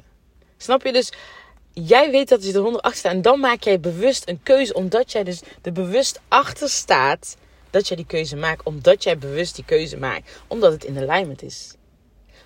Snap 0.63 0.85
je? 0.85 0.93
Dus 0.93 1.13
jij 1.73 2.11
weet 2.11 2.29
dat 2.29 2.45
je 2.45 2.53
er 2.53 2.61
100 2.61 2.85
achter 2.85 2.99
staat 2.99 3.13
en 3.13 3.23
dan 3.23 3.41
maak 3.41 3.63
jij 3.63 3.81
bewust 3.81 4.29
een 4.29 4.43
keuze 4.43 4.75
omdat 4.75 5.13
jij 5.13 5.25
dus 5.25 5.41
er 5.63 5.73
bewust 5.73 6.21
achter 6.29 6.69
staat 6.69 7.37
dat 7.73 7.89
jij 7.89 7.97
die 7.97 8.07
keuze 8.07 8.37
maakt. 8.37 8.65
Omdat 8.65 9.03
jij 9.03 9.19
bewust 9.19 9.55
die 9.55 9.65
keuze 9.65 9.97
maakt. 9.97 10.31
Omdat 10.47 10.73
het 10.73 10.85
in 10.85 10.99
alignment 10.99 11.43
is. 11.43 11.75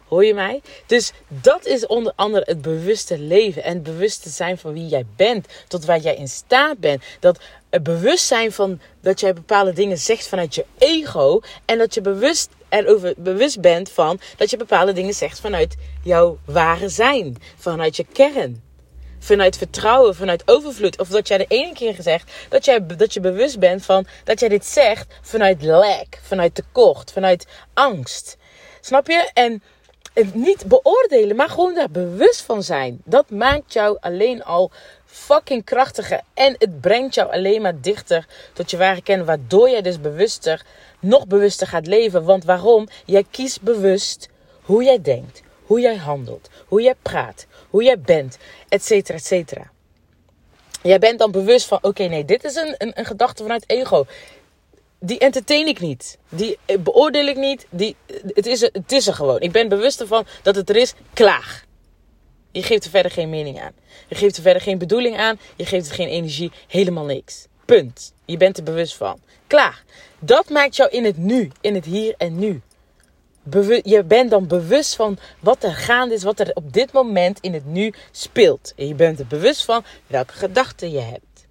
Hoor 0.09 0.25
je 0.25 0.35
mij? 0.35 0.63
Dus 0.87 1.13
dat 1.29 1.67
is 1.67 1.87
onder 1.87 2.13
andere 2.17 2.45
het 2.47 2.63
bewuste 2.63 3.19
leven. 3.19 3.63
En 3.63 3.75
het 3.75 3.83
bewuste 3.83 4.29
zijn 4.29 4.59
van 4.59 4.73
wie 4.73 4.87
jij 4.87 5.07
bent. 5.17 5.47
Tot 5.69 5.85
waar 5.85 5.99
jij 5.99 6.17
in 6.17 6.29
staat 6.29 6.79
bent. 6.79 7.03
Dat 7.21 7.41
het 7.71 7.83
bewustzijn 7.83 8.53
van 8.53 8.81
dat 9.01 9.21
jij 9.21 9.33
bepaalde 9.33 9.73
dingen 9.73 9.99
zegt 9.99 10.27
vanuit 10.27 10.55
je 10.55 10.65
ego. 10.79 11.41
En 11.65 11.79
dat 11.79 11.95
je 11.95 12.01
bewust 12.01 12.49
erover 12.69 13.15
bewust 13.17 13.61
bent 13.61 13.91
van 13.91 14.21
dat 14.37 14.51
je 14.51 14.57
bepaalde 14.57 14.93
dingen 14.93 15.15
zegt 15.15 15.41
vanuit 15.41 15.77
jouw 16.03 16.39
ware 16.45 16.89
zijn. 16.89 17.37
Vanuit 17.57 17.97
je 17.97 18.07
kern 18.13 18.65
vanuit 19.19 19.57
vertrouwen, 19.57 20.15
vanuit 20.15 20.43
overvloed. 20.45 20.99
Of 20.99 21.09
dat 21.09 21.29
jij 21.29 21.39
de 21.39 21.47
ene 21.49 21.73
keer 21.73 21.95
gezegd 21.95 22.33
dat, 22.49 22.65
jij, 22.65 22.87
dat 22.87 23.15
je 23.15 23.21
bewust 23.21 23.59
bent 23.59 23.85
van 23.85 24.07
dat 24.25 24.41
jij 24.41 24.49
dit 24.49 24.67
zegt 24.67 25.15
vanuit 25.23 25.63
lack, 25.63 26.19
vanuit 26.23 26.55
tekort, 26.55 27.13
vanuit 27.13 27.47
angst. 27.75 28.37
Snap 28.81 29.07
je? 29.07 29.31
En 29.35 29.63
niet 30.33 30.67
beoordelen, 30.67 31.37
maar 31.37 31.49
gewoon 31.49 31.75
daar 31.75 31.91
bewust 31.91 32.41
van 32.41 32.63
zijn. 32.63 33.01
Dat 33.05 33.31
maakt 33.31 33.73
jou 33.73 33.97
alleen 34.01 34.45
al 34.45 34.71
fucking 35.07 35.65
krachtiger. 35.65 36.21
En 36.35 36.55
het 36.59 36.81
brengt 36.81 37.15
jou 37.15 37.33
alleen 37.33 37.63
maar 37.63 37.81
dichter 37.81 38.27
tot 38.53 38.71
je 38.71 38.77
ware 38.77 39.03
kennen. 39.03 39.27
Waardoor 39.27 39.71
jij 39.71 39.83
dus 39.83 40.01
bewuster, 40.01 40.65
nog 41.01 41.27
bewuster 41.27 41.67
gaat 41.67 41.87
leven. 41.87 42.25
Want 42.25 42.45
waarom? 42.45 42.89
Jij 43.05 43.25
kiest 43.31 43.63
bewust 43.63 44.29
hoe 44.63 44.85
jij 44.85 45.03
denkt, 45.03 45.43
hoe 45.63 45.81
jij 45.81 45.97
handelt, 45.97 46.49
hoe 46.67 46.83
jij 46.83 46.95
praat, 47.03 47.47
hoe 47.71 47.83
jij 47.83 48.01
bent, 48.01 48.39
et 48.69 48.85
cetera, 48.85 49.19
et 49.19 49.27
cetera. 49.27 49.71
Jij 50.83 50.99
bent 50.99 51.19
dan 51.19 51.31
bewust 51.31 51.67
van, 51.67 51.79
oké, 51.83 52.03
nee, 52.03 52.25
dit 52.25 52.45
is 52.45 52.55
een, 52.55 52.75
een, 52.79 52.93
een 52.95 53.05
gedachte 53.05 53.43
vanuit 53.43 53.65
ego. 53.67 54.07
Die 54.99 55.19
entertain 55.19 55.67
ik 55.67 55.81
niet. 55.81 56.19
Die 56.29 56.59
beoordeel 56.81 57.27
ik 57.27 57.37
niet. 57.37 57.67
Die, 57.71 57.97
het, 58.35 58.47
is, 58.47 58.61
het 58.61 58.93
is 58.93 59.07
er 59.07 59.15
gewoon. 59.15 59.41
Ik 59.41 59.53
ben 59.53 59.69
bewust 59.69 60.01
ervan 60.01 60.27
dat 60.43 60.57
het 60.57 60.69
er 60.69 60.77
is. 60.77 60.95
Klaar. 61.13 61.65
Je 62.57 62.63
geeft 62.63 62.85
er 62.85 62.91
verder 62.91 63.11
geen 63.11 63.31
mening 63.31 63.61
aan. 63.61 63.73
Je 64.09 64.15
geeft 64.15 64.37
er 64.37 64.43
verder 64.43 64.63
geen 64.63 64.79
bedoeling 64.79 65.17
aan. 65.17 65.39
Je 65.57 65.67
geeft 65.67 65.89
er 65.89 65.95
geen 65.95 66.09
energie. 66.09 66.53
Helemaal 66.67 67.05
niks. 67.05 67.47
Punt. 67.65 68.13
Je 68.25 68.37
bent 68.37 68.57
er 68.57 68.63
bewust 68.63 68.95
van. 68.95 69.21
Klaar. 69.47 69.85
Dat 70.19 70.49
maakt 70.49 70.77
jou 70.77 70.91
in 70.91 71.05
het 71.05 71.17
nu. 71.17 71.51
In 71.61 71.75
het 71.75 71.85
hier 71.85 72.15
en 72.19 72.39
nu 72.39 72.63
je 73.83 74.05
bent 74.07 74.31
dan 74.31 74.47
bewust 74.47 74.97
van 74.97 75.19
wat 75.41 75.65
er 75.65 75.75
gaande 75.75 76.15
is, 76.15 76.23
wat 76.23 76.41
er 76.41 76.51
op 76.55 76.73
dit 76.73 76.93
moment 76.93 77.41
in 77.41 77.53
het 77.53 77.67
nu 77.67 77.93
speelt. 78.11 78.73
En 78.77 78.89
je 78.89 78.95
bent 78.95 79.19
er 79.19 79.27
bewust 79.27 79.65
van 79.65 79.85
welke 80.07 80.33
gedachten 80.33 80.91
je 80.91 81.01
hebt. 81.01 81.47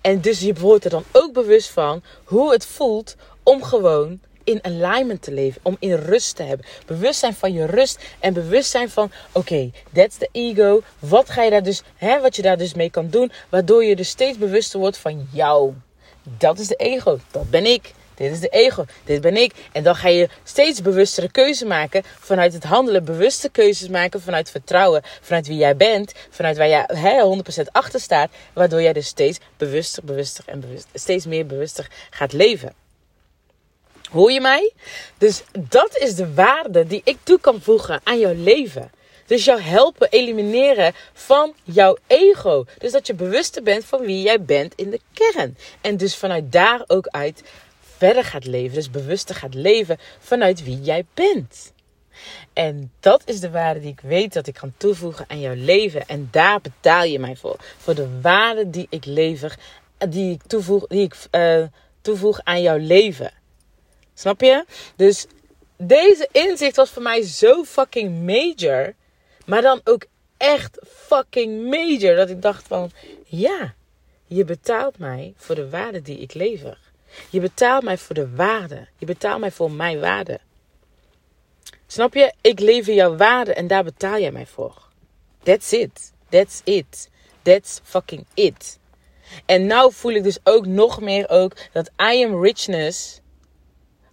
En 0.00 0.20
dus 0.20 0.40
je 0.40 0.54
wordt 0.54 0.84
er 0.84 0.90
dan 0.90 1.04
ook 1.12 1.32
bewust 1.32 1.68
van 1.68 2.02
hoe 2.24 2.52
het 2.52 2.66
voelt 2.66 3.16
om 3.42 3.62
gewoon 3.62 4.20
in 4.48 4.64
alignment 4.64 5.22
te 5.22 5.32
leven, 5.32 5.60
om 5.64 5.76
in 5.78 5.94
rust 5.94 6.36
te 6.36 6.42
hebben. 6.42 6.66
Bewustzijn 6.86 7.34
van 7.34 7.52
je 7.52 7.66
rust 7.66 7.98
en 8.18 8.32
bewustzijn 8.32 8.90
van, 8.90 9.10
oké, 9.32 9.70
that's 9.92 10.16
the 10.16 10.28
ego. 10.32 10.82
Wat 10.98 11.30
ga 11.30 11.42
je 11.42 11.50
daar 11.50 11.62
dus, 11.62 11.82
hè, 11.96 12.20
wat 12.20 12.36
je 12.36 12.42
daar 12.42 12.58
dus 12.58 12.74
mee 12.74 12.90
kan 12.90 13.08
doen, 13.10 13.32
waardoor 13.48 13.84
je 13.84 13.96
dus 13.96 14.08
steeds 14.08 14.38
bewuster 14.38 14.78
wordt 14.78 14.96
van 14.96 15.28
jou. 15.32 15.72
Dat 16.22 16.58
is 16.58 16.66
de 16.66 16.76
ego, 16.76 17.18
dat 17.30 17.50
ben 17.50 17.66
ik. 17.66 17.92
Dit 18.14 18.32
is 18.32 18.40
de 18.40 18.48
ego. 18.48 18.84
Dit 19.04 19.20
ben 19.20 19.36
ik. 19.36 19.52
En 19.72 19.82
dan 19.82 19.96
ga 19.96 20.08
je 20.08 20.28
steeds 20.44 20.82
bewustere 20.82 21.30
keuzes 21.30 21.68
maken. 21.68 22.02
Vanuit 22.04 22.52
het 22.52 22.64
handelen 22.64 23.04
bewuste 23.04 23.48
keuzes 23.48 23.88
maken. 23.88 24.20
Vanuit 24.20 24.50
vertrouwen. 24.50 25.02
Vanuit 25.20 25.46
wie 25.46 25.56
jij 25.56 25.76
bent. 25.76 26.12
Vanuit 26.30 26.56
waar 26.56 26.68
jij 26.68 26.84
hè, 26.86 27.36
100% 27.60 27.62
achter 27.72 28.00
staat. 28.00 28.30
Waardoor 28.52 28.82
jij 28.82 28.92
dus 28.92 29.06
steeds 29.06 29.38
bewuster, 29.56 30.04
bewuster 30.04 30.44
en 30.46 30.60
bewust, 30.60 30.86
steeds 30.94 31.26
meer 31.26 31.46
bewuster 31.46 31.90
gaat 32.10 32.32
leven. 32.32 32.72
Hoor 34.10 34.32
je 34.32 34.40
mij? 34.40 34.72
Dus 35.18 35.42
dat 35.58 35.96
is 35.96 36.14
de 36.14 36.34
waarde 36.34 36.86
die 36.86 37.00
ik 37.04 37.18
toe 37.22 37.40
kan 37.40 37.60
voegen 37.60 38.00
aan 38.04 38.18
jouw 38.18 38.34
leven. 38.34 38.90
Dus 39.26 39.44
jou 39.44 39.60
helpen 39.60 40.08
elimineren 40.10 40.92
van 41.12 41.54
jouw 41.64 41.96
ego. 42.06 42.64
Dus 42.78 42.92
dat 42.92 43.06
je 43.06 43.14
bewuster 43.14 43.62
bent 43.62 43.84
van 43.84 44.00
wie 44.00 44.22
jij 44.22 44.42
bent 44.42 44.74
in 44.74 44.90
de 44.90 45.00
kern. 45.12 45.56
En 45.80 45.96
dus 45.96 46.16
vanuit 46.16 46.52
daar 46.52 46.84
ook 46.86 47.06
uit 47.06 47.42
verder 47.96 48.24
gaat 48.24 48.46
leven, 48.46 48.74
dus 48.74 48.90
bewuster 48.90 49.34
gaat 49.34 49.54
leven 49.54 49.98
vanuit 50.18 50.64
wie 50.64 50.80
jij 50.80 51.04
bent. 51.14 51.72
En 52.52 52.92
dat 53.00 53.22
is 53.24 53.40
de 53.40 53.50
waarde 53.50 53.80
die 53.80 53.90
ik 53.90 54.00
weet 54.00 54.32
dat 54.32 54.46
ik 54.46 54.54
kan 54.54 54.72
toevoegen 54.76 55.24
aan 55.28 55.40
jouw 55.40 55.54
leven. 55.54 56.06
En 56.06 56.28
daar 56.30 56.60
betaal 56.60 57.04
je 57.04 57.18
mij 57.18 57.36
voor. 57.36 57.56
Voor 57.76 57.94
de 57.94 58.20
waarde 58.20 58.70
die 58.70 58.86
ik 58.90 59.04
lever, 59.04 59.58
die 60.08 60.32
ik 60.32 60.42
toevoeg, 60.46 60.86
die 60.86 61.02
ik, 61.02 61.16
uh, 61.32 61.64
toevoeg 62.00 62.40
aan 62.44 62.62
jouw 62.62 62.78
leven. 62.78 63.32
Snap 64.18 64.40
je? 64.40 64.64
Dus 64.96 65.26
deze 65.76 66.28
inzicht 66.32 66.76
was 66.76 66.90
voor 66.90 67.02
mij 67.02 67.22
zo 67.22 67.64
fucking 67.64 68.22
major. 68.22 68.94
Maar 69.46 69.62
dan 69.62 69.80
ook 69.84 70.04
echt 70.36 70.78
fucking 70.86 71.70
major. 71.70 72.16
Dat 72.16 72.30
ik 72.30 72.42
dacht 72.42 72.66
van, 72.66 72.90
ja, 73.24 73.74
je 74.26 74.44
betaalt 74.44 74.98
mij 74.98 75.34
voor 75.36 75.54
de 75.54 75.68
waarde 75.70 76.02
die 76.02 76.18
ik 76.18 76.34
lever. 76.34 76.78
Je 77.30 77.40
betaalt 77.40 77.84
mij 77.84 77.98
voor 77.98 78.14
de 78.14 78.34
waarde. 78.34 78.86
Je 78.98 79.06
betaalt 79.06 79.40
mij 79.40 79.50
voor 79.50 79.70
mijn 79.70 80.00
waarde. 80.00 80.40
Snap 81.86 82.14
je? 82.14 82.32
Ik 82.40 82.60
lever 82.60 82.94
jouw 82.94 83.16
waarde 83.16 83.54
en 83.54 83.66
daar 83.66 83.84
betaal 83.84 84.18
jij 84.18 84.32
mij 84.32 84.46
voor. 84.46 84.88
That's 85.42 85.72
it. 85.72 86.12
That's 86.28 86.60
it. 86.64 87.08
That's 87.42 87.80
fucking 87.82 88.26
it. 88.34 88.78
En 89.46 89.66
nou 89.66 89.92
voel 89.92 90.12
ik 90.12 90.22
dus 90.22 90.38
ook 90.44 90.66
nog 90.66 91.00
meer 91.00 91.28
ook 91.28 91.52
dat 91.72 91.90
I 92.12 92.24
am 92.24 92.42
richness 92.42 93.20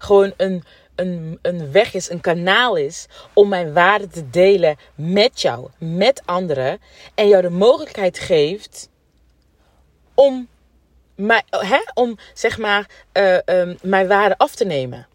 gewoon 0.06 0.34
een, 0.38 0.64
een, 0.96 1.40
een 1.42 1.72
weg 1.72 1.94
is, 1.94 2.10
een 2.10 2.22
kanaal 2.22 2.76
is 2.76 3.08
om 3.34 3.50
mijn 3.50 3.74
waarde 3.74 4.08
te 4.08 4.30
delen 4.30 4.76
met 4.96 5.42
jou, 5.42 5.70
met 5.78 6.22
anderen. 6.26 6.80
En 7.16 7.28
jou 7.28 7.42
de 7.42 7.50
mogelijkheid 7.50 8.20
geeft 8.20 8.90
om 10.14 10.48
hè, 11.50 11.80
om 11.94 12.18
zeg 12.34 12.58
maar 12.58 12.90
uh, 13.14 13.38
um, 13.46 13.78
mijn 13.82 14.08
waarde 14.08 14.38
af 14.38 14.56
te 14.56 14.66
nemen. 14.66 15.08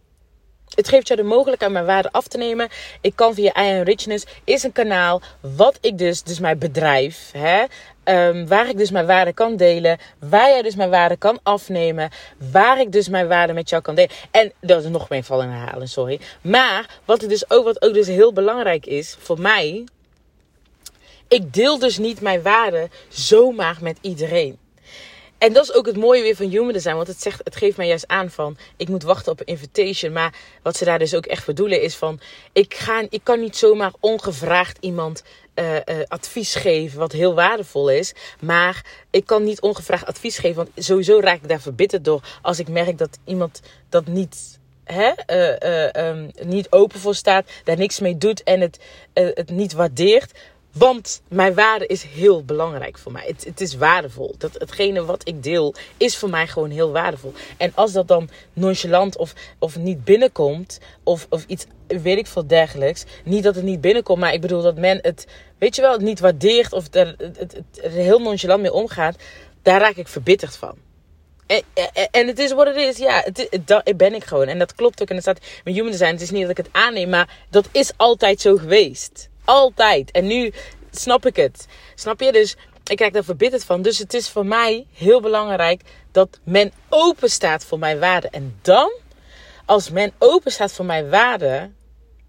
Het 0.75 0.89
geeft 0.89 1.09
jou 1.09 1.21
de 1.21 1.27
mogelijkheid 1.27 1.73
mijn 1.73 1.85
waarde 1.85 2.12
af 2.12 2.27
te 2.27 2.39
nemen. 2.39 2.69
Ik 3.00 3.12
kan 3.17 3.35
via 3.35 3.62
I 3.62 3.83
Richness 3.83 4.27
is 4.45 4.62
een 4.62 4.73
kanaal 4.73 5.23
wat 5.41 5.79
ik 5.81 5.99
dus, 5.99 6.23
dus 6.23 6.39
mijn 6.39 6.59
bedrijf, 6.59 7.31
hè, 7.33 7.65
um, 8.05 8.47
waar 8.47 8.69
ik 8.69 8.79
dus 8.79 8.91
mijn 8.91 9.07
waarde 9.07 9.33
kan 9.33 9.57
delen, 9.57 9.99
waar 10.19 10.49
jij 10.49 10.62
dus 10.62 10.75
mijn 10.75 10.91
waarde 10.91 11.17
kan 11.17 11.39
afnemen, 11.43 12.11
waar 12.50 12.81
ik 12.81 12.93
dus 12.93 13.09
mijn 13.09 13.29
waarde 13.29 13.53
met 13.53 13.69
jou 13.69 13.83
kan 13.83 13.95
delen. 13.95 14.11
En 14.31 14.53
dat 14.61 14.85
is 14.85 14.91
nog 14.91 15.09
meer 15.09 15.25
vallen 15.25 15.50
herhalen, 15.50 15.89
sorry. 15.89 16.21
Maar 16.41 16.99
wat, 17.05 17.21
dus 17.21 17.50
ook, 17.50 17.65
wat 17.65 17.83
ook 17.83 17.95
dus 17.95 18.07
heel 18.07 18.33
belangrijk 18.33 18.87
is 18.87 19.17
voor 19.19 19.41
mij, 19.41 19.85
ik 21.29 21.55
deel 21.55 21.79
dus 21.79 21.99
niet 21.99 22.21
mijn 22.21 22.43
waarde 22.43 22.89
zomaar 23.09 23.77
met 23.81 23.99
iedereen. 24.00 24.59
En 25.41 25.53
dat 25.53 25.63
is 25.65 25.73
ook 25.73 25.87
het 25.87 25.97
mooie 25.97 26.23
weer 26.23 26.37
van 26.37 26.49
human 26.49 26.73
design. 26.73 26.95
Want 26.95 27.07
het, 27.07 27.23
zegt, 27.23 27.41
het 27.45 27.57
geeft 27.57 27.77
mij 27.77 27.87
juist 27.87 28.09
aan 28.09 28.31
van... 28.31 28.57
Ik 28.77 28.89
moet 28.89 29.03
wachten 29.03 29.33
op 29.33 29.41
een 29.41 29.47
invitation. 29.47 30.13
Maar 30.13 30.35
wat 30.63 30.77
ze 30.77 30.85
daar 30.85 30.99
dus 30.99 31.15
ook 31.15 31.27
echt 31.27 31.47
bedoelen 31.47 31.83
is 31.83 31.97
van... 31.97 32.21
Ik, 32.53 32.75
ga, 32.75 33.07
ik 33.09 33.21
kan 33.23 33.41
niet 33.41 33.57
zomaar 33.57 33.93
ongevraagd 34.01 34.77
iemand 34.81 35.23
uh, 35.55 35.75
uh, 35.75 35.81
advies 36.09 36.55
geven. 36.55 36.99
Wat 36.99 37.13
heel 37.13 37.35
waardevol 37.35 37.91
is. 37.91 38.15
Maar 38.41 38.85
ik 39.11 39.27
kan 39.27 39.45
niet 39.45 39.61
ongevraagd 39.61 40.07
advies 40.07 40.39
geven. 40.39 40.57
Want 40.57 40.71
sowieso 40.75 41.21
raak 41.21 41.43
ik 41.43 41.49
daar 41.49 41.61
verbitterd 41.61 42.05
door. 42.05 42.23
Als 42.43 42.59
ik 42.59 42.69
merk 42.69 42.99
dat 42.99 43.19
iemand 43.25 43.61
dat 43.89 44.07
niet... 44.07 44.59
Hè, 44.85 45.13
uh, 45.27 46.09
um, 46.09 46.31
niet 46.43 46.67
open 46.71 47.01
voor 47.01 47.15
staat, 47.15 47.51
daar 47.65 47.77
niks 47.77 48.01
mee 48.01 48.19
doet 48.19 48.43
en 48.43 48.61
het, 48.61 48.79
het 49.13 49.51
niet 49.51 49.73
waardeert. 49.73 50.33
Want 50.73 51.23
mijn 51.29 51.55
waarde 51.55 51.87
is 51.87 52.03
heel 52.03 52.45
belangrijk 52.45 52.99
voor 52.99 53.12
mij. 53.12 53.25
Het, 53.27 53.45
het, 53.45 53.61
is 53.61 53.75
waardevol. 53.75 54.35
Dat, 54.39 54.55
hetgene 54.55 55.05
wat 55.05 55.29
ik 55.29 55.43
deel 55.43 55.75
is 55.97 56.17
voor 56.17 56.31
mij 56.31 56.47
gewoon 56.47 56.71
heel 56.71 56.93
waardevol. 56.93 57.33
En 57.57 57.73
als 57.75 57.93
dat 57.93 58.09
dan 58.09 58.29
nonchalant 58.53 59.17
of, 59.17 59.33
of 59.59 59.77
niet 59.77 60.05
binnenkomt, 60.05 60.79
of, 61.03 61.27
of 61.31 61.45
iets, 61.47 61.67
weet 61.87 62.19
ik 62.19 62.27
veel 62.27 62.47
dergelijks. 62.47 63.05
Niet 63.25 63.43
dat 63.43 63.55
het 63.55 63.65
niet 63.65 63.81
binnenkomt, 63.81 64.21
maar 64.21 64.33
ik 64.33 64.41
bedoel 64.41 64.62
dat 64.62 64.79
men 64.79 64.99
het, 65.03 65.27
weet 65.59 65.77
je 65.77 65.83
wel, 65.83 65.99
niet 65.99 66.21
waardeert 66.21 66.73
of 66.73 66.95
er, 66.95 67.15
het, 67.19 67.37
het, 67.39 67.62
er 67.83 67.91
heel 67.91 68.21
nonchalant 68.21 68.62
mee 68.62 68.73
omgaat. 68.73 69.17
Daar 69.62 69.81
raak 69.81 69.97
ik 69.97 70.09
verbitterd 70.09 70.57
van. 70.57 70.75
En, 72.11 72.27
het 72.27 72.39
is 72.39 72.53
wat 72.53 72.67
het 72.67 72.77
is. 72.77 72.97
Ja, 72.97 73.25
dat 73.65 73.97
ben 73.97 74.15
ik 74.15 74.25
gewoon. 74.25 74.47
En 74.47 74.59
dat 74.59 74.75
klopt 74.75 75.03
ook. 75.03 75.09
En 75.09 75.17
er 75.17 75.23
staat 75.23 75.41
met 75.65 75.75
human 75.75 75.91
design. 75.91 76.12
Het 76.12 76.21
is 76.21 76.31
niet 76.31 76.43
dat 76.43 76.50
ik 76.50 76.57
het 76.57 76.69
aanneem, 76.73 77.09
maar 77.09 77.39
dat 77.50 77.69
is 77.73 77.93
altijd 77.97 78.41
zo 78.41 78.57
geweest. 78.57 79.30
Altijd. 79.45 80.11
En 80.11 80.27
nu 80.27 80.53
snap 80.91 81.27
ik 81.27 81.37
het. 81.37 81.67
Snap 81.95 82.21
je? 82.21 82.33
Dus 82.33 82.57
ik 82.85 82.97
krijg 82.97 83.13
daar 83.13 83.25
verbitterd 83.25 83.65
van. 83.65 83.83
Dus 83.83 83.99
het 83.99 84.15
is 84.15 84.29
voor 84.29 84.47
mij 84.47 84.87
heel 84.93 85.21
belangrijk 85.21 85.83
dat 86.13 86.39
men 86.43 86.73
open 86.89 87.31
staat 87.31 87.65
voor 87.65 87.79
mijn 87.79 87.99
waarde. 87.99 88.29
En 88.29 88.59
dan, 88.63 88.93
als 89.65 89.91
men 89.91 90.13
open 90.19 90.53
staat 90.53 90.73
voor 90.73 90.85
mijn 90.85 91.11
waarde, 91.11 91.71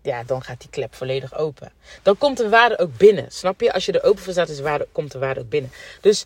ja, 0.01 0.24
dan 0.24 0.44
gaat 0.44 0.60
die 0.60 0.70
klep 0.70 0.96
volledig 0.96 1.38
open. 1.38 1.72
Dan 2.01 2.18
komt 2.18 2.38
de 2.38 2.50
waarde 2.50 2.80
ook 2.80 2.98
binnen. 2.98 3.32
Snap 3.32 3.62
je? 3.62 3.74
Als 3.74 3.86
je 3.86 3.91
er 3.91 4.03
open 4.03 4.24
voor 4.24 4.34
staat, 4.34 4.50
is 4.50 4.60
waarde, 4.60 4.88
komt 4.91 5.12
de 5.12 5.20
waarde 5.20 5.39
ook 5.39 5.50
binnen. 5.50 5.72
Dus 6.01 6.25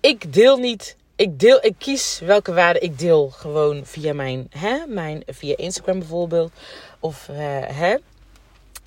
ik 0.00 0.32
deel 0.32 0.56
niet. 0.56 0.96
Ik, 1.16 1.40
deel, 1.40 1.64
ik 1.64 1.74
kies 1.78 2.20
welke 2.24 2.52
waarde 2.52 2.78
ik 2.78 2.98
deel. 2.98 3.30
Gewoon 3.30 3.86
via 3.86 4.12
mijn, 4.12 4.46
hè, 4.50 4.86
mijn 4.86 5.22
via 5.26 5.56
Instagram 5.56 5.98
bijvoorbeeld. 5.98 6.52
Of 7.00 7.28
uh, 7.30 7.36
hè, 7.66 7.96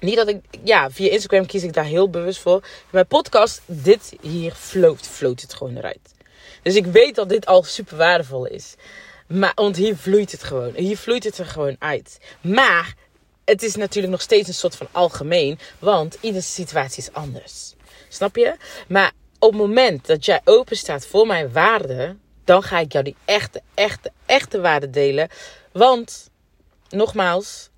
niet 0.05 0.15
dat 0.15 0.27
ik, 0.27 0.39
ja, 0.63 0.91
via 0.91 1.11
Instagram 1.11 1.45
kies 1.45 1.63
ik 1.63 1.73
daar 1.73 1.85
heel 1.85 2.09
bewust 2.09 2.39
voor. 2.39 2.63
Mijn 2.89 3.07
podcast, 3.07 3.61
dit 3.65 4.13
hier 4.21 4.51
float, 4.51 5.07
float 5.07 5.41
het 5.41 5.53
gewoon 5.53 5.77
eruit. 5.77 6.13
Dus 6.61 6.75
ik 6.75 6.85
weet 6.85 7.15
dat 7.15 7.29
dit 7.29 7.45
al 7.45 7.63
super 7.63 7.97
waardevol 7.97 8.45
is. 8.45 8.75
Maar, 9.27 9.51
want 9.55 9.75
hier 9.75 9.97
vloeit 9.97 10.31
het 10.31 10.43
gewoon. 10.43 10.73
Hier 10.75 10.97
vloeit 10.97 11.23
het 11.23 11.37
er 11.37 11.45
gewoon 11.45 11.75
uit. 11.79 12.19
Maar 12.41 12.93
het 13.45 13.63
is 13.63 13.75
natuurlijk 13.75 14.13
nog 14.13 14.21
steeds 14.21 14.47
een 14.47 14.53
soort 14.53 14.75
van 14.75 14.87
algemeen. 14.91 15.59
Want 15.79 16.17
iedere 16.21 16.43
situatie 16.43 17.03
is 17.03 17.13
anders. 17.13 17.73
Snap 18.09 18.35
je? 18.35 18.55
Maar 18.87 19.11
op 19.39 19.51
het 19.51 19.59
moment 19.59 20.05
dat 20.05 20.25
jij 20.25 20.41
open 20.43 20.77
staat 20.77 21.07
voor 21.07 21.27
mijn 21.27 21.51
waarde. 21.51 22.15
Dan 22.43 22.63
ga 22.63 22.79
ik 22.79 22.91
jou 22.91 23.03
die 23.03 23.15
echte, 23.25 23.61
echte, 23.73 24.11
echte 24.25 24.61
waarde 24.61 24.89
delen. 24.89 25.29
Want, 25.71 26.29
nogmaals, 26.89 27.69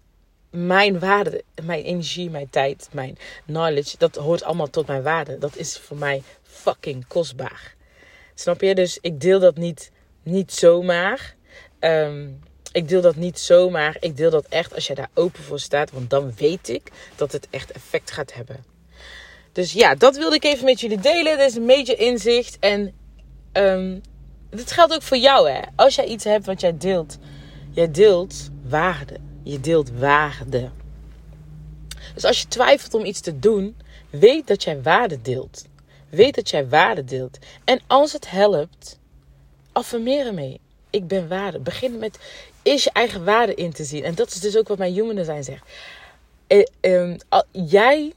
mijn 0.50 1.00
waarde, 1.00 1.44
mijn 1.64 1.84
energie, 1.84 2.30
mijn 2.30 2.50
tijd, 2.50 2.90
mijn 2.92 3.18
knowledge, 3.46 3.98
dat 3.98 4.16
hoort 4.16 4.44
allemaal 4.44 4.70
tot 4.70 4.88
mijn 4.88 5.04
waarde. 5.04 5.38
Dat 5.38 5.56
is 5.56 5.78
voor 5.78 5.98
mij 5.98 6.24
fucking 6.44 7.08
kostbaar. 7.08 7.76
Snap 8.36 8.62
je? 8.62 8.76
Dus 8.76 8.98
ik 9.02 9.22
deel 9.22 9.40
dat 9.40 9.58
niet, 9.58 9.92
niet 10.24 10.54
zomaar. 10.54 11.36
Ehm, 11.80 12.28
ik 12.72 12.88
deel 12.88 13.02
dat 13.02 13.16
niet 13.16 13.40
zomaar. 13.40 13.98
Ik 14.00 14.18
deel 14.18 14.30
dat 14.30 14.46
echt 14.50 14.76
als 14.76 14.88
jij 14.88 14.96
daar 14.96 15.10
open 15.14 15.44
voor 15.44 15.60
staat. 15.60 15.92
Want 15.92 16.10
dan 16.10 16.34
weet 16.36 16.70
ik 16.70 16.92
dat 17.16 17.32
het 17.32 17.48
echt 17.50 17.72
effect 17.72 18.12
gaat 18.12 18.34
hebben. 18.34 18.66
Dus 19.52 19.74
ja, 19.74 19.96
dat 19.96 20.18
wilde 20.18 20.36
ik 20.36 20.44
even 20.44 20.66
met 20.66 20.80
jullie 20.80 21.00
delen. 21.00 21.38
Dit 21.38 21.50
is 21.50 21.56
een 21.56 21.66
major 21.66 22.00
inzicht. 22.00 22.58
En 22.60 22.94
um, 23.54 24.02
geldt 24.52 24.94
ook 24.94 25.02
voor 25.02 25.18
jou, 25.18 25.50
hè. 25.50 25.62
Als 25.76 25.96
jij 25.96 26.06
iets 26.06 26.24
hebt 26.24 26.46
wat 26.46 26.62
jij 26.62 26.78
deelt. 26.78 27.18
Jij 27.72 27.92
deelt 27.92 28.50
waarde. 28.64 29.27
Je 29.48 29.60
deelt 29.60 29.90
waarde. 29.90 30.70
Dus 32.14 32.24
als 32.24 32.42
je 32.42 32.48
twijfelt 32.48 32.94
om 32.94 33.06
iets 33.06 33.20
te 33.20 33.40
doen, 33.40 33.76
weet 34.10 34.48
dat 34.48 34.64
jij 34.64 34.82
waarde 34.82 35.22
deelt. 35.22 35.66
Weet 36.10 36.36
dat 36.36 36.50
jij 36.50 36.70
waarde 36.70 37.04
deelt. 37.04 37.38
En 37.64 37.82
als 37.88 38.14
het 38.14 38.30
helpt, 38.30 39.00
affirmeer 39.72 40.26
ermee. 40.26 40.60
Ik 40.90 41.08
ben 41.08 41.28
waarde. 41.28 41.60
Begin 41.60 42.00
met 42.00 42.20
is 42.64 42.84
je 42.84 42.92
eigen 42.92 43.26
waarde 43.26 43.54
in 43.54 43.74
te 43.74 43.84
zien. 43.84 44.04
En 44.04 44.16
dat 44.16 44.28
is 44.28 44.40
dus 44.40 44.58
ook 44.58 44.68
wat 44.68 44.78
mijn 44.78 44.94
human 44.94 45.26
zijn 45.26 45.44
zegt. 45.44 45.66
Eh, 46.48 46.66
ehm, 46.80 47.18
jij, 47.52 48.14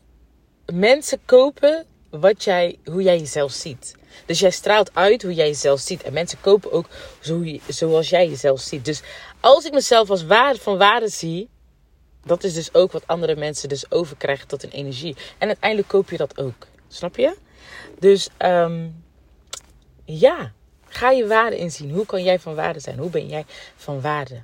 mensen 0.73 1.19
kopen 1.25 1.87
wat 2.11 2.45
jij, 2.45 2.79
hoe 2.85 3.03
jij 3.03 3.19
jezelf 3.19 3.53
ziet. 3.53 3.95
Dus 4.27 4.41
jij 4.41 4.51
straalt 4.51 4.95
uit 4.95 5.23
hoe 5.23 5.35
jij 5.35 5.47
jezelf 5.47 5.81
ziet. 5.81 6.03
En 6.03 6.13
mensen 6.13 6.41
kopen 6.41 6.73
ook 6.73 6.87
zo, 7.21 7.45
zoals 7.69 8.09
jij 8.09 8.29
jezelf 8.29 8.61
ziet. 8.61 8.85
Dus 8.85 9.03
als 9.41 9.65
ik 9.65 9.73
mezelf 9.73 10.11
als 10.11 10.25
waarde 10.25 10.59
van 10.59 10.79
waarde 10.79 11.09
zie, 11.09 11.49
dat 12.25 12.45
is 12.45 12.55
dus 12.55 12.75
ook 12.75 12.93
wat 12.93 13.07
andere 13.07 13.37
mensen 13.37 13.69
dus 13.69 13.91
overkrijgen 13.91 14.49
tot 14.49 14.63
een 14.63 14.71
energie. 14.71 15.17
En 15.39 15.47
uiteindelijk 15.47 15.89
koop 15.89 16.11
je 16.11 16.17
dat 16.17 16.39
ook. 16.39 16.67
Snap 16.89 17.17
je? 17.17 17.37
Dus 17.99 18.29
um, 18.39 19.05
ja, 20.05 20.53
ga 20.89 21.11
je 21.11 21.27
waarde 21.27 21.59
inzien. 21.59 21.91
Hoe 21.91 22.07
kan 22.07 22.23
jij 22.23 22.39
van 22.39 22.55
waarde 22.55 22.81
zijn? 22.81 22.99
Hoe 22.99 23.11
ben 23.11 23.29
jij 23.29 23.45
van 23.77 24.01
waarde? 24.01 24.43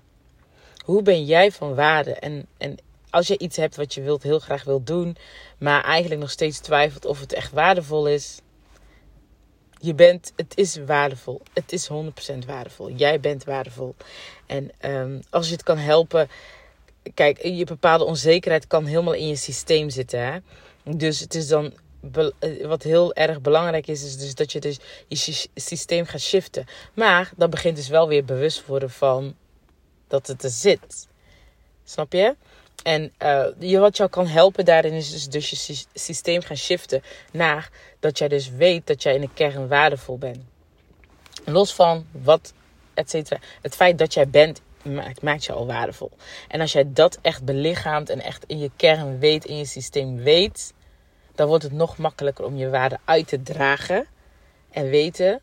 Hoe 0.85 1.03
ben 1.03 1.25
jij 1.25 1.53
van 1.53 1.75
waarde? 1.75 2.13
En, 2.13 2.47
en 2.59 2.77
als 3.11 3.27
je 3.27 3.39
iets 3.39 3.57
hebt 3.57 3.77
wat 3.77 3.95
je 3.95 4.03
wilt, 4.03 4.23
heel 4.23 4.39
graag 4.39 4.65
wilt 4.65 4.87
doen, 4.87 5.17
maar 5.59 5.85
eigenlijk 5.85 6.21
nog 6.21 6.31
steeds 6.31 6.59
twijfelt 6.59 7.05
of 7.05 7.21
het 7.21 7.33
echt 7.33 7.53
waardevol 7.53 8.09
is. 8.09 8.41
Je 9.79 9.95
bent, 9.95 10.33
het 10.37 10.53
is 10.57 10.77
waardevol. 10.87 11.41
Het 11.53 11.73
is 11.73 11.89
100% 11.89 11.93
waardevol. 12.47 12.91
Jij 12.91 13.21
bent 13.21 13.45
waardevol. 13.45 13.95
En 14.47 14.71
um, 14.85 15.21
als 15.31 15.47
je 15.47 15.53
het 15.53 15.63
kan 15.63 15.79
helpen. 15.79 16.29
Kijk, 17.15 17.43
je 17.43 17.65
bepaalde 17.65 18.05
onzekerheid 18.05 18.67
kan 18.67 18.85
helemaal 18.85 19.15
in 19.15 19.29
je 19.29 19.37
systeem 19.37 19.91
zitten. 19.91 20.21
Hè? 20.21 20.39
Dus 20.97 21.21
het 21.21 21.35
is 21.35 21.49
dan. 21.49 21.73
Eh, 22.39 22.67
wat 22.67 22.83
heel 22.83 23.15
erg 23.15 23.41
belangrijk 23.41 23.87
is, 23.87 24.05
is 24.05 24.17
dus 24.17 24.35
dat 24.35 24.53
je 24.53 24.61
dus 24.61 24.79
je 25.09 25.49
systeem 25.55 26.05
gaat 26.05 26.21
shiften. 26.21 26.65
Maar 26.95 27.33
dan 27.37 27.51
begint 27.51 27.77
dus 27.77 27.89
wel 27.89 28.09
weer 28.09 28.25
bewust 28.25 28.67
worden 28.67 28.91
van 28.91 29.35
dat 30.09 30.27
het 30.27 30.43
er 30.43 30.51
zit. 30.51 31.09
Snap 31.85 32.13
je? 32.13 32.37
En 32.83 33.13
uh, 33.59 33.79
wat 33.81 33.97
jou 33.97 34.11
kan 34.11 34.27
helpen 34.27 34.65
daarin 34.65 34.93
is 34.93 35.11
dus, 35.11 35.29
dus 35.29 35.67
je 35.67 35.85
systeem 35.95 36.43
gaan 36.43 36.57
shiften 36.57 37.03
naar 37.33 37.71
dat 38.01 38.19
jij 38.19 38.29
dus 38.29 38.51
weet 38.51 38.87
dat 38.87 39.03
jij 39.03 39.15
in 39.15 39.21
de 39.21 39.31
kern 39.35 39.69
waardevol 39.69 40.19
bent. 40.19 40.39
Los 41.45 41.75
van 41.75 42.07
wat, 42.11 42.53
et 42.95 43.11
cetera. 43.11 43.41
Het 43.63 43.75
feit 43.75 43.99
dat 43.99 44.15
jij 44.15 44.29
bent 44.29 44.61
maakt, 45.23 45.45
je 45.45 45.53
al 45.53 45.67
waardevol. 45.67 46.11
En 46.49 46.61
als 46.61 46.73
jij 46.73 46.93
dat 46.93 47.19
echt 47.23 47.45
belichaamt 47.45 48.11
en 48.11 48.21
echt 48.21 48.45
in 48.47 48.59
je 48.59 48.71
kern 48.77 49.19
weet, 49.19 49.45
in 49.45 49.57
je 49.57 49.65
systeem 49.65 50.17
weet, 50.17 50.73
dan 51.35 51.49
wordt 51.49 51.63
het 51.63 51.73
nog 51.73 51.97
makkelijker 51.97 52.45
om 52.45 52.57
je 52.57 52.69
waarde 52.69 52.99
uit 53.05 53.29
te 53.29 53.43
dragen. 53.43 54.07
En 54.71 54.89
weten, 54.89 55.41